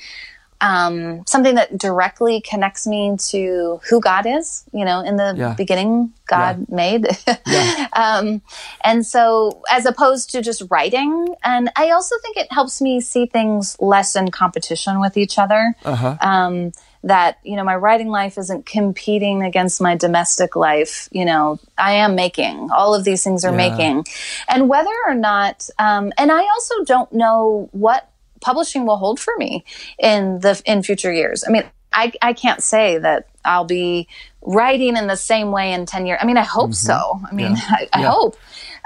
um, 0.61 1.23
something 1.27 1.55
that 1.55 1.77
directly 1.77 2.41
connects 2.41 2.87
me 2.87 3.15
to 3.29 3.79
who 3.89 3.99
God 4.01 4.25
is. 4.25 4.63
You 4.73 4.85
know, 4.85 5.01
in 5.01 5.15
the 5.17 5.33
Yeah. 5.37 5.53
beginning, 5.53 6.13
God 6.27 6.67
made. 6.69 7.07
um, 7.93 8.41
and 8.83 9.05
so, 9.05 9.61
as 9.69 9.85
opposed 9.85 10.31
to 10.31 10.41
just 10.41 10.63
writing, 10.69 11.35
and 11.43 11.69
I 11.75 11.91
also 11.91 12.15
think 12.21 12.37
it 12.37 12.51
helps 12.51 12.81
me 12.81 13.01
see 13.01 13.25
things 13.25 13.77
less 13.79 14.15
in 14.15 14.31
competition 14.31 14.99
with 14.99 15.17
each 15.17 15.37
other. 15.39 15.75
Uh-huh. 15.85 16.17
Um, 16.21 16.71
that 17.03 17.37
you 17.43 17.55
know, 17.55 17.63
my 17.63 17.75
writing 17.75 18.09
life 18.09 18.37
isn't 18.37 18.65
competing 18.65 19.43
against 19.43 19.79
my 19.79 19.95
domestic 19.95 20.55
life. 20.55 21.07
You 21.11 21.25
know, 21.25 21.59
I 21.77 21.93
am 21.93 22.15
making 22.15 22.69
all 22.71 22.95
of 22.95 23.03
these 23.03 23.23
things 23.23 23.45
are 23.45 23.51
Yeah. 23.51 23.57
making, 23.69 24.05
and 24.49 24.67
whether 24.67 24.91
or 25.05 25.13
not, 25.13 25.69
um, 25.79 26.11
and 26.17 26.31
I 26.31 26.41
also 26.41 26.83
don't 26.85 27.11
know 27.13 27.69
what 27.71 28.09
publishing 28.41 28.85
will 28.85 28.97
hold 28.97 29.19
for 29.19 29.33
me 29.37 29.63
in 29.99 30.39
the 30.39 30.61
in 30.65 30.83
future 30.83 31.11
years. 31.13 31.43
I 31.47 31.51
mean, 31.51 31.63
I 31.93 32.11
I 32.21 32.33
can't 32.33 32.61
say 32.61 32.97
that 32.97 33.27
I'll 33.45 33.65
be 33.65 34.07
writing 34.41 34.97
in 34.97 35.07
the 35.07 35.17
same 35.17 35.51
way 35.51 35.73
in 35.73 35.85
10 35.85 36.05
years. 36.05 36.19
I 36.21 36.25
mean, 36.25 36.37
I 36.37 36.43
hope 36.43 36.73
so. 36.73 37.19
I 37.29 37.33
mean, 37.33 37.55
Mm-hmm. 37.55 37.73
Yeah. 37.73 37.77
I, 37.77 37.89
I 37.93 38.01
Yeah. 38.01 38.11
hope. 38.11 38.37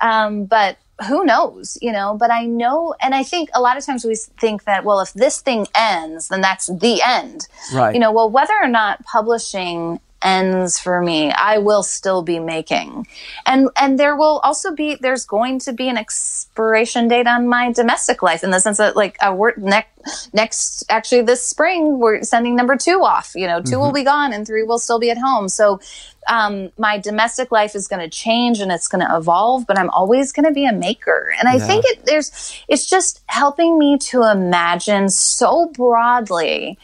Um, 0.01 0.45
but 0.45 0.77
who 1.07 1.25
knows, 1.25 1.77
you 1.81 1.91
know, 1.91 2.15
but 2.15 2.29
I 2.29 2.45
know, 2.45 2.93
and 3.01 3.15
I 3.15 3.23
think 3.23 3.49
a 3.55 3.61
lot 3.61 3.75
of 3.75 3.83
times 3.85 4.05
we 4.05 4.15
think 4.39 4.65
that, 4.65 4.83
well, 4.83 4.99
if 4.99 5.13
this 5.13 5.41
thing 5.41 5.65
ends, 5.73 6.27
then 6.29 6.41
that's 6.41 6.67
the 6.67 7.01
end. 7.03 7.47
Right. 7.73 7.93
You 7.95 7.99
know, 7.99 8.11
well, 8.11 8.29
whether 8.29 8.53
or 8.61 8.67
not 8.67 9.03
publishing 9.05 9.99
ends 10.23 10.79
for 10.79 11.01
me, 11.01 11.31
I 11.31 11.57
will 11.57 11.83
still 11.83 12.21
be 12.21 12.39
making. 12.39 13.07
And, 13.45 13.69
and 13.77 13.99
there 13.99 14.15
will 14.15 14.39
also 14.43 14.73
be, 14.73 14.95
there's 14.95 15.25
going 15.25 15.59
to 15.59 15.73
be 15.73 15.89
an 15.89 15.97
expiration 15.97 17.07
date 17.07 17.27
on 17.27 17.47
my 17.47 17.71
domestic 17.71 18.21
life 18.21 18.43
in 18.43 18.51
the 18.51 18.59
sense 18.59 18.77
that 18.77 18.95
like, 18.95 19.17
uh, 19.21 19.33
we're 19.35 19.53
next, 19.57 20.33
next, 20.33 20.83
actually 20.89 21.21
this 21.21 21.45
spring, 21.45 21.99
we're 21.99 22.23
sending 22.23 22.55
number 22.55 22.75
two 22.75 23.01
off, 23.03 23.33
you 23.35 23.47
know, 23.47 23.61
2 23.61 23.77
will 23.79 23.93
be 23.93 24.03
gone 24.03 24.33
and 24.33 24.47
three 24.47 24.63
will 24.63 24.79
still 24.79 24.99
be 24.99 25.09
at 25.11 25.17
home. 25.17 25.47
So, 25.49 25.79
um, 26.27 26.71
my 26.77 26.97
domestic 26.99 27.51
life 27.51 27.75
is 27.75 27.87
going 27.87 27.99
to 27.99 28.09
change 28.09 28.59
and 28.59 28.71
it's 28.71 28.87
going 28.87 29.05
to 29.05 29.15
evolve, 29.17 29.65
but 29.65 29.77
I'm 29.77 29.89
always 29.89 30.31
going 30.31 30.45
to 30.45 30.51
be 30.51 30.65
a 30.65 30.73
maker. 30.73 31.33
And 31.39 31.49
I 31.49 31.55
Yeah. 31.55 31.65
think 31.67 31.83
it, 31.87 32.05
there's, 32.05 32.63
it's 32.67 32.85
just 32.87 33.21
helping 33.27 33.77
me 33.79 33.97
to 33.97 34.23
imagine 34.29 35.09
so 35.09 35.67
broadly 35.73 36.77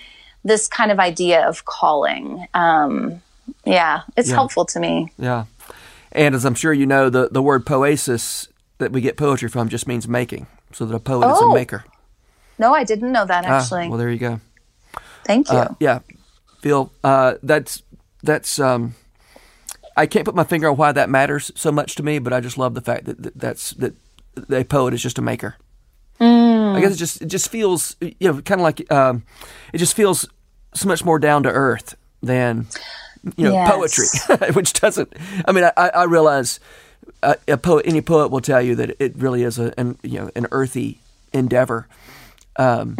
this 0.43 0.67
kind 0.67 0.91
of 0.91 0.99
idea 0.99 1.47
of 1.47 1.65
calling. 1.65 2.47
Um, 2.53 3.21
yeah, 3.65 4.01
it's 4.15 4.29
Yeah. 4.29 4.35
helpful 4.35 4.65
to 4.65 4.79
me. 4.79 5.11
Yeah. 5.17 5.45
And 6.11 6.33
as 6.35 6.45
I'm 6.45 6.55
sure 6.55 6.73
you 6.73 6.85
know, 6.85 7.09
the, 7.09 7.29
the 7.31 7.41
word 7.41 7.65
poiesis 7.65 8.47
that 8.79 8.91
we 8.91 9.01
get 9.01 9.17
poetry 9.17 9.49
from 9.49 9.69
just 9.69 9.87
means 9.87 10.07
making. 10.07 10.47
So 10.73 10.85
that 10.85 10.95
a 10.95 10.99
poet 10.99 11.31
is 11.31 11.39
a 11.39 11.43
Oh, 11.45 11.53
maker. 11.53 11.83
No, 12.59 12.73
I 12.73 12.83
didn't 12.83 13.11
know 13.11 13.25
that 13.25 13.45
Ah, 13.45 13.59
actually. 13.59 13.87
well, 13.89 13.97
there 13.97 14.09
you 14.09 14.17
go. 14.19 14.39
Thank 15.25 15.51
you. 15.51 15.57
Uh, 15.57 15.73
yeah, 15.79 15.99
Phil, 16.61 16.91
uh, 17.03 17.35
that's 17.43 17.83
that's. 18.23 18.59
Um, 18.59 18.95
I 19.95 20.05
can't 20.05 20.25
put 20.25 20.35
my 20.35 20.43
finger 20.43 20.69
on 20.69 20.77
why 20.77 20.91
that 20.91 21.09
matters 21.09 21.51
so 21.55 21.71
much 21.71 21.95
to 21.95 22.03
me, 22.03 22.19
but 22.19 22.33
I 22.33 22.39
just 22.39 22.57
love 22.57 22.73
the 22.75 22.81
fact 22.81 23.05
that, 23.05 23.21
that 23.23 23.37
that's 23.37 23.71
that 23.71 23.95
a 24.49 24.63
poet 24.63 24.93
is 24.93 25.01
just 25.03 25.17
a 25.17 25.21
maker. 25.21 25.55
I 26.19 26.79
guess 26.81 26.93
it 26.93 26.97
just 26.97 27.21
it 27.21 27.27
just 27.27 27.49
feels 27.49 27.95
you 28.01 28.13
know 28.21 28.41
kind 28.41 28.59
of 28.59 28.63
like 28.63 28.91
um, 28.91 29.23
it 29.73 29.77
just 29.77 29.95
feels 29.95 30.27
so 30.73 30.87
much 30.87 31.03
more 31.05 31.19
down 31.19 31.43
to 31.43 31.49
earth 31.49 31.95
than 32.23 32.67
you 33.37 33.45
know 33.45 33.51
Yes. 33.53 33.69
poetry, 33.71 34.51
which 34.53 34.73
doesn't. 34.73 35.13
I 35.47 35.51
mean, 35.51 35.63
I, 35.77 35.89
I 35.89 36.03
realize 36.03 36.59
uh, 37.23 37.35
a 37.47 37.57
poet, 37.57 37.85
any 37.87 38.01
poet 38.01 38.29
will 38.31 38.41
tell 38.41 38.61
you 38.61 38.75
that 38.75 38.95
it 38.99 39.15
really 39.17 39.43
is 39.43 39.57
a 39.59 39.73
an, 39.79 39.97
you 40.03 40.19
know 40.19 40.29
an 40.35 40.47
earthy 40.51 40.99
endeavor. 41.33 41.87
Um, 42.57 42.95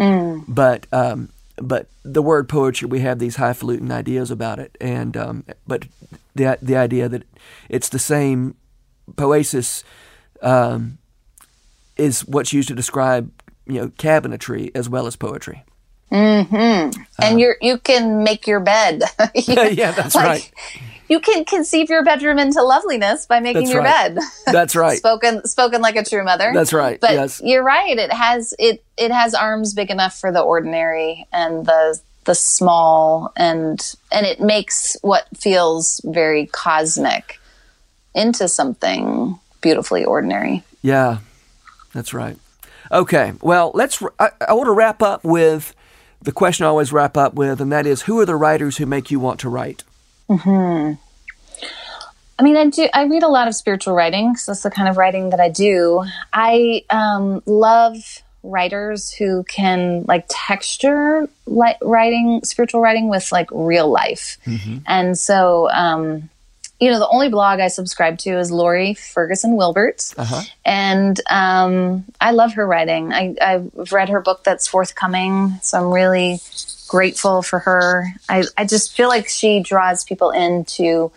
But 0.48 0.88
um, 0.92 1.30
but 1.62 1.88
the 2.04 2.22
word 2.22 2.48
poetry, 2.48 2.88
we 2.88 3.00
have 3.02 3.20
these 3.20 3.36
highfalutin 3.38 3.92
ideas 3.92 4.32
about 4.32 4.60
it, 4.60 4.76
and 4.80 5.18
um, 5.18 5.44
but 5.68 5.86
the 6.36 6.58
the 6.62 6.76
idea 6.76 7.10
that 7.10 7.24
it's 7.70 7.90
the 7.90 8.00
same 8.00 8.56
poiesis 9.16 9.84
um, 10.42 10.98
is 11.98 12.22
what's 12.28 12.54
used 12.54 12.68
to 12.70 12.76
describe 12.76 13.32
you 13.66 13.76
know 13.82 13.88
cabinetry 13.90 14.72
as 14.76 14.88
well 14.90 15.08
as 15.08 15.16
poetry. 15.16 15.64
Mm-hmm. 16.12 17.02
and 17.22 17.36
uh, 17.36 17.38
you're 17.38 17.58
you 17.62 17.78
can 17.78 18.24
make 18.24 18.48
your 18.48 18.60
bed. 18.60 19.02
Yeah, 19.36 19.92
that's 19.92 20.16
right. 20.16 20.50
You 21.10 21.20
can 21.22 21.46
conceive 21.46 21.90
your 21.90 22.04
bedroom 22.04 22.38
into 22.38 22.62
loveliness 22.62 23.26
by 23.26 23.40
making 23.40 23.64
That's 23.64 23.74
your 23.74 23.82
right. 23.82 24.16
bed. 24.16 24.24
That's 24.52 24.76
right. 24.76 24.98
spoken 24.98 25.46
spoken 25.48 25.82
like 25.82 25.96
a 25.96 26.04
true 26.04 26.24
mother. 26.24 26.52
That's 26.54 26.74
right, 26.74 27.00
But 27.00 27.12
yes. 27.12 27.42
you're 27.44 27.64
right. 27.64 27.98
It 27.98 28.12
has 28.12 28.54
it 28.60 28.84
it 28.98 29.12
has 29.12 29.34
arms 29.34 29.74
big 29.74 29.90
enough 29.90 30.20
for 30.20 30.32
the 30.32 30.42
ordinary 30.42 31.26
and 31.32 31.66
the 31.66 32.00
the 32.26 32.36
small 32.36 33.32
and 33.38 33.96
and 34.12 34.26
it 34.26 34.42
makes 34.42 34.98
what 35.02 35.28
feels 35.38 36.02
very 36.04 36.48
cosmic 36.48 37.40
into 38.14 38.48
something 38.50 39.40
beautifully 39.62 40.04
ordinary. 40.04 40.64
Yeah, 40.82 41.20
that's 41.94 42.14
right. 42.14 42.38
Okay, 42.92 43.34
well, 43.42 43.72
let's. 43.74 44.02
I, 44.20 44.32
I 44.48 44.54
want 44.54 44.68
to 44.68 44.72
wrap 44.72 45.02
up 45.02 45.24
with 45.24 45.74
the 46.22 46.32
question 46.32 46.66
I 46.66 46.70
always 46.70 46.92
wrap 46.92 47.18
up 47.18 47.34
with, 47.34 47.62
and 47.62 47.72
that 47.72 47.86
is, 47.86 48.04
who 48.04 48.20
are 48.20 48.26
the 48.26 48.36
writers 48.36 48.78
who 48.78 48.86
make 48.86 49.12
you 49.12 49.20
want 49.20 49.40
to 49.42 49.50
write? 49.50 49.84
I 52.40 52.44
mean, 52.44 52.56
I 52.56 52.66
do. 52.68 52.88
I 52.94 53.06
read 53.06 53.24
a 53.24 53.28
lot 53.28 53.48
of 53.48 53.56
spiritual 53.56 53.96
writing 53.96 54.34
because 54.34 54.46
that's 54.46 54.64
the 54.64 54.70
kind 54.70 54.88
of 54.88 54.98
writing 54.98 55.32
that 55.32 55.40
I 55.40 55.50
do. 55.50 56.04
I 56.32 56.84
um, 56.90 57.42
love 57.46 58.22
writers 58.44 59.12
who 59.12 59.44
can 59.44 60.06
like 60.08 60.26
texture 60.30 61.28
like 61.46 61.78
writing 61.82 62.40
spiritual 62.44 62.80
writing 62.80 63.10
with 63.10 63.32
like 63.32 63.50
real 63.52 63.90
life 63.90 64.38
mm-hmm. 64.46 64.78
and 64.86 65.18
so 65.18 65.70
um 65.72 66.30
you 66.80 66.92
know 66.92 67.00
the 67.00 67.08
only 67.10 67.30
blog 67.30 67.60
i 67.60 67.68
subscribe 67.68 68.18
to 68.18 68.38
is 68.38 68.52
lore 68.52 68.94
ferguson 68.96 69.56
wilbert 69.56 70.14
uh-huh. 70.18 70.42
and 70.66 71.20
um 71.30 72.06
i 72.22 72.32
love 72.32 72.54
her 72.54 72.66
writing. 72.66 73.14
I, 73.14 73.36
i've 73.42 73.92
read 73.92 74.10
her 74.10 74.22
book 74.22 74.44
that's 74.44 74.68
forthcoming 74.68 75.60
so 75.62 75.80
i'm 75.80 75.92
really 75.92 76.40
grateful 76.88 77.42
for 77.42 77.60
her. 77.60 78.14
I 78.30 78.46
i 78.58 78.66
just 78.66 78.96
feel 78.96 79.10
like 79.10 79.28
she 79.28 79.60
draws 79.60 80.04
people 80.04 80.32
into 80.32 81.12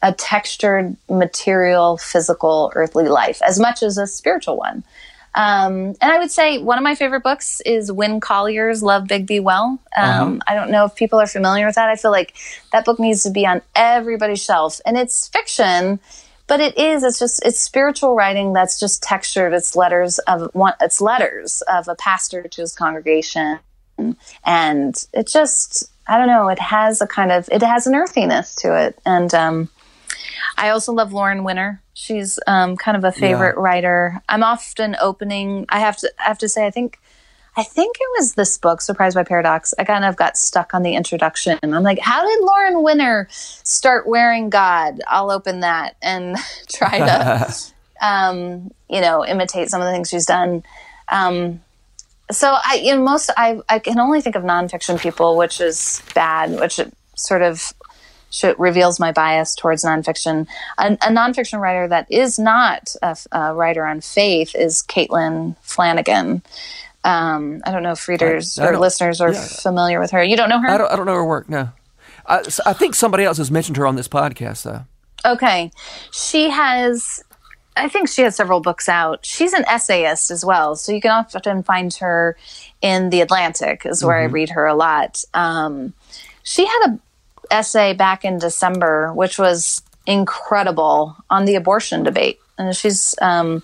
a 0.00 0.12
textured 0.12 0.96
material 1.08 1.96
physical 1.96 2.72
earthly 2.74 3.08
life 3.08 3.40
as 3.42 3.58
much 3.58 3.82
as 3.82 3.98
a 3.98 4.06
spiritual 4.06 4.56
one 4.56 4.84
um, 5.34 5.94
and 6.00 6.12
I 6.12 6.18
would 6.18 6.30
say 6.30 6.58
one 6.58 6.76
of 6.76 6.84
my 6.84 6.94
favorite 6.94 7.22
books 7.22 7.62
is 7.64 7.90
Winn 7.90 8.20
Collier's 8.20 8.82
Love 8.82 9.06
Big 9.06 9.26
Be 9.26 9.40
Well. 9.40 9.78
Um, 9.96 10.34
uh-huh. 10.36 10.38
I 10.46 10.54
don't 10.54 10.70
know 10.70 10.84
if 10.84 10.94
people 10.94 11.18
are 11.18 11.26
familiar 11.26 11.64
with 11.64 11.76
that. 11.76 11.88
I 11.88 11.96
feel 11.96 12.10
like 12.10 12.34
that 12.72 12.84
book 12.84 12.98
needs 12.98 13.22
to 13.22 13.30
be 13.30 13.46
on 13.46 13.62
everybody's 13.74 14.42
shelf. 14.42 14.80
And 14.84 14.96
it's 14.96 15.28
fiction, 15.28 16.00
but 16.46 16.60
it 16.60 16.76
is, 16.76 17.02
it's 17.02 17.18
just, 17.18 17.44
it's 17.46 17.58
spiritual 17.58 18.14
writing 18.14 18.52
that's 18.52 18.78
just 18.78 19.02
textured. 19.02 19.54
It's 19.54 19.74
letters 19.74 20.18
of 20.20 20.50
one, 20.54 20.74
it's 20.82 21.00
letters 21.00 21.62
of 21.62 21.88
a 21.88 21.94
pastor 21.94 22.42
to 22.42 22.60
his 22.60 22.74
congregation. 22.74 23.58
And 24.44 25.06
it 25.14 25.28
just, 25.28 25.90
I 26.06 26.18
don't 26.18 26.26
know, 26.26 26.48
it 26.48 26.58
has 26.58 27.00
a 27.00 27.06
kind 27.06 27.32
of, 27.32 27.48
it 27.50 27.62
has 27.62 27.86
an 27.86 27.94
earthiness 27.94 28.54
to 28.56 28.76
it. 28.86 28.98
And, 29.06 29.32
um, 29.32 29.68
I 30.56 30.70
also 30.70 30.92
love 30.92 31.12
Lauren 31.12 31.44
Winner. 31.44 31.82
She's 31.94 32.38
um, 32.46 32.76
kind 32.76 32.96
of 32.96 33.04
a 33.04 33.12
favorite 33.12 33.56
yeah. 33.56 33.62
writer. 33.62 34.22
I'm 34.28 34.42
often 34.42 34.96
opening. 35.00 35.66
I 35.68 35.80
have 35.80 35.96
to 35.98 36.12
I 36.18 36.24
have 36.24 36.38
to 36.38 36.48
say 36.48 36.66
I 36.66 36.70
think 36.70 36.98
I 37.56 37.62
think 37.62 37.96
it 38.00 38.08
was 38.18 38.34
this 38.34 38.56
book, 38.56 38.80
Surprised 38.80 39.14
by 39.14 39.24
Paradox. 39.24 39.74
I 39.78 39.84
kind 39.84 40.04
of 40.04 40.16
got 40.16 40.38
stuck 40.38 40.72
on 40.72 40.82
the 40.82 40.94
introduction. 40.94 41.58
I'm 41.62 41.82
like, 41.82 41.98
how 41.98 42.26
did 42.26 42.42
Lauren 42.42 42.82
Winner 42.82 43.28
start 43.30 44.06
wearing 44.06 44.48
God? 44.48 45.00
I'll 45.06 45.30
open 45.30 45.60
that 45.60 45.96
and 46.00 46.36
try 46.68 46.98
to, 46.98 47.54
um, 48.00 48.70
you 48.88 49.02
know, 49.02 49.26
imitate 49.26 49.68
some 49.68 49.82
of 49.82 49.86
the 49.86 49.92
things 49.92 50.08
she's 50.08 50.24
done. 50.24 50.62
Um, 51.10 51.60
so 52.30 52.56
I, 52.64 52.80
you 52.82 52.94
know, 52.94 53.02
most 53.02 53.30
I, 53.36 53.60
I 53.68 53.78
can 53.80 53.98
only 53.98 54.22
think 54.22 54.34
of 54.34 54.44
nonfiction 54.44 54.98
people, 54.98 55.36
which 55.36 55.60
is 55.60 56.02
bad, 56.14 56.58
which 56.58 56.80
sort 57.16 57.42
of 57.42 57.74
reveals 58.58 58.98
my 58.98 59.12
bias 59.12 59.54
towards 59.54 59.84
nonfiction. 59.84 60.46
A, 60.78 60.92
a 60.92 61.10
nonfiction 61.10 61.60
writer 61.60 61.88
that 61.88 62.10
is 62.10 62.38
not 62.38 62.94
a, 63.02 63.16
a 63.32 63.54
writer 63.54 63.84
on 63.86 64.00
faith 64.00 64.54
is 64.54 64.82
Caitlin 64.82 65.56
Flanagan. 65.62 66.42
Um, 67.04 67.62
I 67.66 67.72
don't 67.72 67.82
know 67.82 67.92
if 67.92 68.08
readers 68.08 68.58
I, 68.58 68.66
I 68.66 68.68
or 68.70 68.78
listeners 68.78 69.20
are 69.20 69.32
yeah. 69.32 69.44
familiar 69.44 70.00
with 70.00 70.12
her. 70.12 70.22
You 70.22 70.36
don't 70.36 70.48
know 70.48 70.60
her? 70.60 70.68
I 70.68 70.78
don't, 70.78 70.92
I 70.92 70.96
don't 70.96 71.06
know 71.06 71.14
her 71.14 71.24
work, 71.24 71.48
no. 71.48 71.70
I, 72.26 72.42
I 72.64 72.72
think 72.72 72.94
somebody 72.94 73.24
else 73.24 73.38
has 73.38 73.50
mentioned 73.50 73.76
her 73.76 73.86
on 73.86 73.96
this 73.96 74.08
podcast, 74.08 74.62
though. 74.62 74.84
Okay. 75.24 75.70
She 76.12 76.50
has 76.50 77.22
I 77.76 77.88
think 77.88 78.08
she 78.08 78.22
has 78.22 78.36
several 78.36 78.60
books 78.60 78.88
out. 78.88 79.24
She's 79.24 79.52
an 79.54 79.64
essayist 79.66 80.30
as 80.30 80.44
well, 80.44 80.76
so 80.76 80.92
you 80.92 81.00
can 81.00 81.10
often 81.10 81.62
find 81.62 81.92
her 81.94 82.36
in 82.82 83.10
the 83.10 83.22
Atlantic, 83.22 83.86
is 83.86 84.04
where 84.04 84.16
mm-hmm. 84.16 84.30
I 84.30 84.32
read 84.32 84.50
her 84.50 84.66
a 84.66 84.74
lot. 84.74 85.24
Um, 85.32 85.94
she 86.42 86.66
had 86.66 86.88
a 86.88 87.00
essay 87.52 87.92
back 87.92 88.24
in 88.24 88.38
December, 88.38 89.12
which 89.12 89.38
was 89.38 89.82
incredible 90.06 91.16
on 91.30 91.44
the 91.44 91.54
abortion 91.54 92.02
debate. 92.02 92.40
And 92.58 92.74
she's 92.74 93.14
um, 93.20 93.62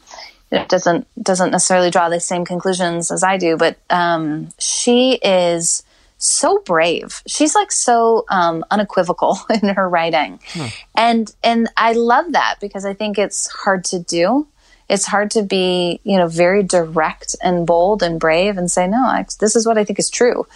doesn't 0.50 1.06
doesn't 1.22 1.50
necessarily 1.50 1.90
draw 1.90 2.08
the 2.08 2.20
same 2.20 2.44
conclusions 2.44 3.10
as 3.10 3.22
I 3.22 3.36
do, 3.36 3.56
but 3.56 3.76
um, 3.90 4.48
she 4.58 5.14
is 5.22 5.82
so 6.18 6.58
brave. 6.64 7.22
She's 7.26 7.54
like 7.54 7.70
so 7.70 8.24
um, 8.28 8.64
unequivocal 8.70 9.38
in 9.62 9.68
her 9.70 9.88
writing, 9.88 10.40
hmm. 10.52 10.66
and 10.96 11.34
and 11.42 11.68
I 11.76 11.92
love 11.92 12.32
that 12.32 12.56
because 12.60 12.84
I 12.84 12.94
think 12.94 13.18
it's 13.18 13.48
hard 13.48 13.84
to 13.86 13.98
do 13.98 14.48
it's 14.88 15.04
hard 15.04 15.30
to 15.32 15.42
be, 15.42 16.00
you 16.04 16.16
know, 16.16 16.28
very 16.28 16.62
direct 16.62 17.36
and 17.42 17.66
bold 17.66 18.02
and 18.02 18.18
brave 18.18 18.56
and 18.56 18.70
say, 18.70 18.88
no, 18.88 18.98
I, 18.98 19.26
this 19.38 19.54
is 19.54 19.66
what 19.66 19.76
I 19.76 19.84
think 19.84 19.98
is 19.98 20.08
true. 20.08 20.46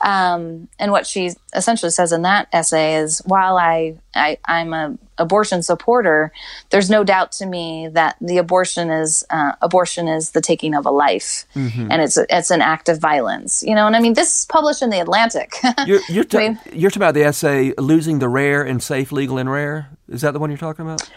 Um, 0.00 0.68
and 0.78 0.92
what 0.92 1.06
she 1.06 1.32
essentially 1.54 1.90
says 1.90 2.12
in 2.12 2.22
that 2.22 2.48
essay 2.52 2.96
is, 2.96 3.20
while 3.26 3.56
I, 3.56 3.96
I 4.14 4.38
am 4.46 4.72
a 4.72 4.98
abortion 5.18 5.62
supporter, 5.62 6.32
there's 6.70 6.88
no 6.88 7.04
doubt 7.04 7.32
to 7.32 7.46
me 7.46 7.88
that 7.92 8.16
the 8.20 8.38
abortion 8.38 8.90
is 8.90 9.24
uh, 9.30 9.52
abortion 9.60 10.08
is 10.08 10.30
the 10.30 10.40
taking 10.40 10.74
of 10.74 10.86
a 10.86 10.90
life, 10.90 11.44
mm-hmm. 11.54 11.88
and 11.90 12.02
it's 12.02 12.16
it's 12.16 12.50
an 12.50 12.62
act 12.62 12.88
of 12.88 12.98
violence. 12.98 13.62
You 13.62 13.74
know, 13.74 13.86
and 13.86 13.94
I 13.94 14.00
mean, 14.00 14.14
this 14.14 14.40
is 14.40 14.46
published 14.46 14.82
in 14.82 14.90
the 14.90 14.98
Atlantic. 14.98 15.52
you're 15.86 16.00
you're, 16.08 16.24
ta- 16.24 16.38
I 16.38 16.48
mean, 16.48 16.60
you're 16.72 16.90
talking 16.90 17.02
about 17.02 17.14
the 17.14 17.24
essay 17.24 17.74
"Losing 17.78 18.18
the 18.18 18.28
Rare 18.28 18.62
and 18.62 18.82
Safe, 18.82 19.12
Legal 19.12 19.38
and 19.38 19.50
Rare." 19.50 19.90
Is 20.08 20.22
that 20.22 20.32
the 20.32 20.40
one 20.40 20.50
you're 20.50 20.58
talking 20.58 20.84
about? 20.84 21.08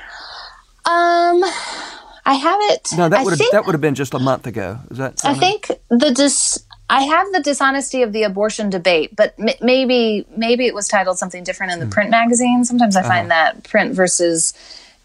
Um. 0.86 1.42
I 2.26 2.36
have 2.36 2.60
it. 2.72 2.90
No, 2.96 3.10
that 3.10 3.24
would 3.24 3.38
have 3.38 3.52
that 3.52 3.66
would 3.66 3.74
have 3.74 3.82
been 3.82 3.96
just 3.96 4.14
a 4.14 4.20
month 4.20 4.48
ago. 4.48 4.80
Is 4.92 4.98
that? 4.98 5.24
I 5.24 5.34
think 5.34 5.68
the 5.90 6.12
dis. 6.12 6.66
I 6.90 7.04
have 7.04 7.32
the 7.32 7.42
dishonesty 7.42 8.04
of 8.04 8.14
the 8.14 8.24
abortion 8.24 8.70
debate, 8.70 9.16
but 9.16 9.34
m- 9.40 9.56
maybe 9.62 10.26
maybe 10.36 10.68
it 10.68 10.76
was 10.76 10.88
titled 10.88 11.18
something 11.18 11.44
different 11.44 11.74
in 11.74 11.80
the 11.80 11.86
mm. 11.86 11.92
print 11.92 12.12
magazine. 12.12 12.66
Sometimes 12.66 12.96
I 12.96 13.02
uh-huh. 13.02 13.10
find 13.10 13.32
that 13.32 13.64
print 13.64 13.94
versus 13.94 14.54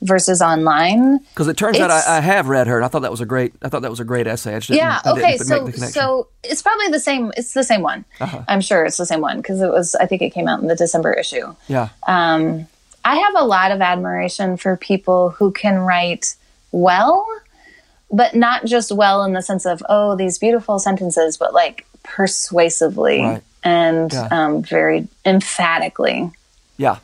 versus 0.02 0.40
online. 0.40 1.18
Because 1.18 1.48
it 1.48 1.56
turns 1.56 1.76
it's, 1.76 1.82
out 1.82 1.90
I, 1.90 2.18
I, 2.18 2.20
have 2.20 2.48
read 2.48 2.66
her. 2.66 2.76
and 2.76 2.84
I 2.84 2.88
thought 2.88 3.02
that 3.02 3.10
was 3.10 3.20
a 3.20 3.26
great. 3.26 3.54
I 3.62 3.68
thought 3.68 3.82
that 3.82 3.90
was 3.90 4.00
a 4.00 4.04
great 4.04 4.26
essay. 4.26 4.54
I 4.54 4.60
yeah. 4.68 5.00
okay. 5.06 5.38
so 5.38 5.70
so 5.70 6.28
it's 6.44 6.62
probably 6.62 6.88
the 6.88 7.00
same. 7.00 7.32
It's 7.36 7.52
the 7.52 7.64
same 7.64 7.82
one. 7.82 8.04
Uh-huh. 8.20 8.44
I'm 8.48 8.60
sure 8.60 8.84
it's 8.84 8.96
the 8.96 9.06
same 9.06 9.20
one 9.20 9.38
because 9.38 9.60
it 9.60 9.70
was. 9.70 9.94
I 9.94 10.06
think 10.06 10.22
it 10.22 10.30
came 10.30 10.48
out 10.48 10.60
in 10.60 10.68
the 10.68 10.76
December 10.76 11.12
issue. 11.12 11.54
Yeah. 11.66 11.88
Um, 12.06 12.66
I 13.04 13.16
have 13.16 13.34
a 13.36 13.44
lot 13.44 13.70
of 13.72 13.80
admiration 13.80 14.56
for 14.56 14.76
people 14.76 15.30
who 15.30 15.52
can 15.52 15.78
write 15.78 16.36
well, 16.72 17.26
but 18.10 18.34
not 18.34 18.64
just 18.64 18.92
well 18.92 19.24
in 19.24 19.32
the 19.32 19.42
sense 19.42 19.66
of, 19.66 19.82
oh, 19.88 20.16
these 20.16 20.38
beautiful 20.38 20.78
sentences, 20.78 21.36
but 21.36 21.52
like 21.52 21.86
persuasively 22.02 23.20
right. 23.20 23.42
and 23.62 24.12
yeah. 24.12 24.28
um, 24.30 24.62
very 24.62 25.08
emphatically. 25.24 26.30
Yeah. 26.76 26.98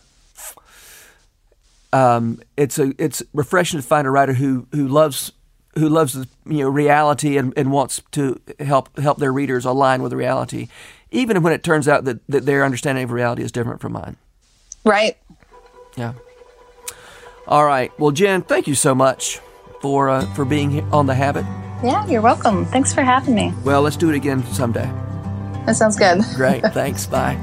Um, 1.92 2.40
it's 2.56 2.78
a 2.78 2.92
it's 2.98 3.22
refreshing 3.32 3.80
to 3.80 3.86
find 3.86 4.06
a 4.06 4.10
writer 4.10 4.32
who 4.32 4.66
who 4.72 4.88
loves 4.88 5.30
who 5.78 5.88
loves 5.88 6.16
you 6.16 6.58
know 6.58 6.68
reality 6.68 7.36
and, 7.36 7.52
and 7.56 7.70
wants 7.70 8.02
to 8.12 8.40
help 8.58 8.98
help 8.98 9.18
their 9.18 9.32
readers 9.32 9.64
align 9.64 10.02
with 10.02 10.12
reality, 10.12 10.66
even 11.12 11.40
when 11.42 11.52
it 11.52 11.62
turns 11.62 11.86
out 11.86 12.04
that, 12.04 12.18
that 12.28 12.46
their 12.46 12.64
understanding 12.64 13.04
of 13.04 13.12
reality 13.12 13.42
is 13.42 13.52
different 13.52 13.80
from 13.80 13.92
mine. 13.92 14.16
Right. 14.84 15.16
Yeah. 15.96 16.14
All 17.46 17.64
right. 17.64 17.96
Well, 17.96 18.10
Jen, 18.10 18.42
thank 18.42 18.66
you 18.66 18.74
so 18.74 18.92
much 18.94 19.40
for 19.84 20.08
uh, 20.08 20.24
for 20.34 20.46
being 20.46 20.80
on 20.94 21.04
the 21.04 21.14
habit. 21.14 21.44
Yeah, 21.84 22.06
you're 22.06 22.22
welcome. 22.22 22.64
Thanks 22.64 22.94
for 22.94 23.02
having 23.02 23.34
me. 23.34 23.52
Well, 23.64 23.82
let's 23.82 23.98
do 23.98 24.08
it 24.08 24.16
again 24.16 24.42
someday. 24.46 24.90
That 25.66 25.76
sounds 25.76 25.98
good. 25.98 26.22
Great. 26.36 26.62
Thanks. 26.72 27.04
Bye. 27.04 27.34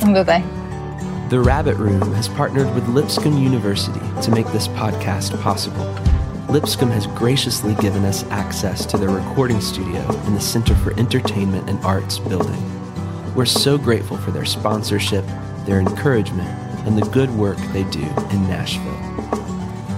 Bye 0.00 0.22
bye. 0.22 1.26
The 1.28 1.40
Rabbit 1.40 1.76
Room 1.76 2.00
has 2.12 2.26
partnered 2.26 2.74
with 2.74 2.88
Lipscomb 2.88 3.36
University 3.36 4.00
to 4.22 4.30
make 4.30 4.46
this 4.46 4.66
podcast 4.68 5.38
possible. 5.42 5.84
Lipscomb 6.48 6.90
has 6.90 7.06
graciously 7.08 7.74
given 7.74 8.06
us 8.06 8.24
access 8.30 8.86
to 8.86 8.96
their 8.96 9.10
recording 9.10 9.60
studio 9.60 10.00
in 10.26 10.32
the 10.32 10.40
Center 10.40 10.74
for 10.76 10.98
Entertainment 10.98 11.68
and 11.68 11.78
Arts 11.84 12.18
building. 12.18 12.62
We're 13.34 13.44
so 13.44 13.76
grateful 13.76 14.16
for 14.16 14.30
their 14.30 14.46
sponsorship, 14.46 15.26
their 15.66 15.80
encouragement, 15.80 16.48
and 16.86 16.96
the 16.96 17.06
good 17.10 17.30
work 17.32 17.58
they 17.74 17.84
do 17.84 18.04
in 18.30 18.48
Nashville. 18.48 19.13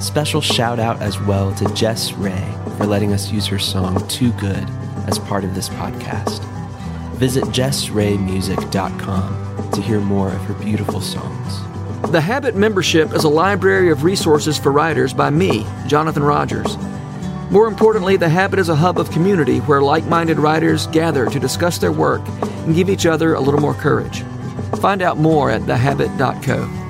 Special 0.01 0.43
shout 0.43 0.79
out 0.79 1.01
as 1.01 1.19
well 1.21 1.55
to 1.55 1.73
Jess 1.75 2.13
Ray 2.13 2.55
for 2.77 2.87
letting 2.87 3.13
us 3.13 3.33
use 3.33 3.47
her 3.47 3.59
song 3.59 4.07
Too 4.09 4.31
Good 4.33 4.69
as 5.07 5.19
part 5.19 5.43
of 5.43 5.55
this 5.55 5.71
podcast. 5.71 6.45
Visit 7.15 7.45
jessraymusic.com 7.45 9.71
to 9.73 9.81
hear 9.81 10.01
more 10.01 10.29
of 10.29 10.41
her 10.43 10.55
beautiful 10.55 11.01
songs. 11.01 11.63
The 12.13 12.21
Habit 12.21 12.55
membership 12.55 13.13
is 13.15 13.25
a 13.25 13.29
library 13.29 13.91
of 13.91 14.05
resources 14.05 14.59
for 14.59 14.71
writers 14.71 15.15
by 15.15 15.31
me, 15.31 15.67
Jonathan 15.87 16.23
Rogers. 16.23 16.77
More 17.51 17.67
importantly, 17.67 18.17
The 18.17 18.29
Habit 18.29 18.59
is 18.59 18.69
a 18.69 18.77
hub 18.77 18.99
of 18.99 19.11
community 19.11 19.59
where 19.61 19.81
like 19.81 20.05
minded 20.05 20.39
writers 20.39 20.87
gather 20.89 21.27
to 21.27 21.41
discuss 21.41 21.79
their 21.79 21.93
work 21.93 22.21
and 22.43 22.75
give 22.75 22.91
each 22.91 23.07
other 23.07 23.35
a 23.35 23.41
little 23.41 23.61
more 23.61 23.75
courage. 23.75 24.23
Find 24.81 25.01
out 25.01 25.17
more 25.17 25.51
at 25.51 25.65
thehabit.co. 25.65 26.86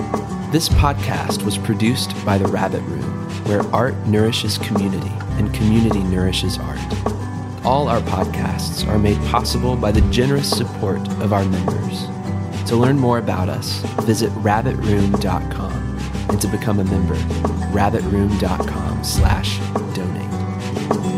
This 0.53 0.69
podcast 0.69 1.43
was 1.43 1.59
produced 1.59 2.15
by 2.25 2.39
The 2.39 2.47
Rabbit 2.47 2.83
Room, 2.83 3.03
where 3.47 3.63
art 3.75 3.97
nourishes 4.07 4.59
community 4.59 5.11
and 5.39 5.53
community 5.53 6.05
nourishes 6.05 6.57
art. 6.57 6.79
All 7.64 7.89
our 7.89 8.01
podcasts 8.03 8.87
are 8.87 8.97
made 8.97 9.18
possible 9.25 9.75
by 9.75 9.91
the 9.91 10.03
generous 10.12 10.49
support 10.49 11.01
of 11.20 11.33
our 11.33 11.45
members. 11.45 12.07
To 12.68 12.77
learn 12.77 12.97
more 12.97 13.18
about 13.18 13.49
us, 13.49 13.81
visit 14.05 14.31
rabbitroom.com 14.35 15.99
and 16.31 16.41
to 16.41 16.47
become 16.47 16.79
a 16.79 16.85
member, 16.85 17.16
rabbitroom.com 17.75 19.03
slash 19.03 19.59
donate. 19.95 21.16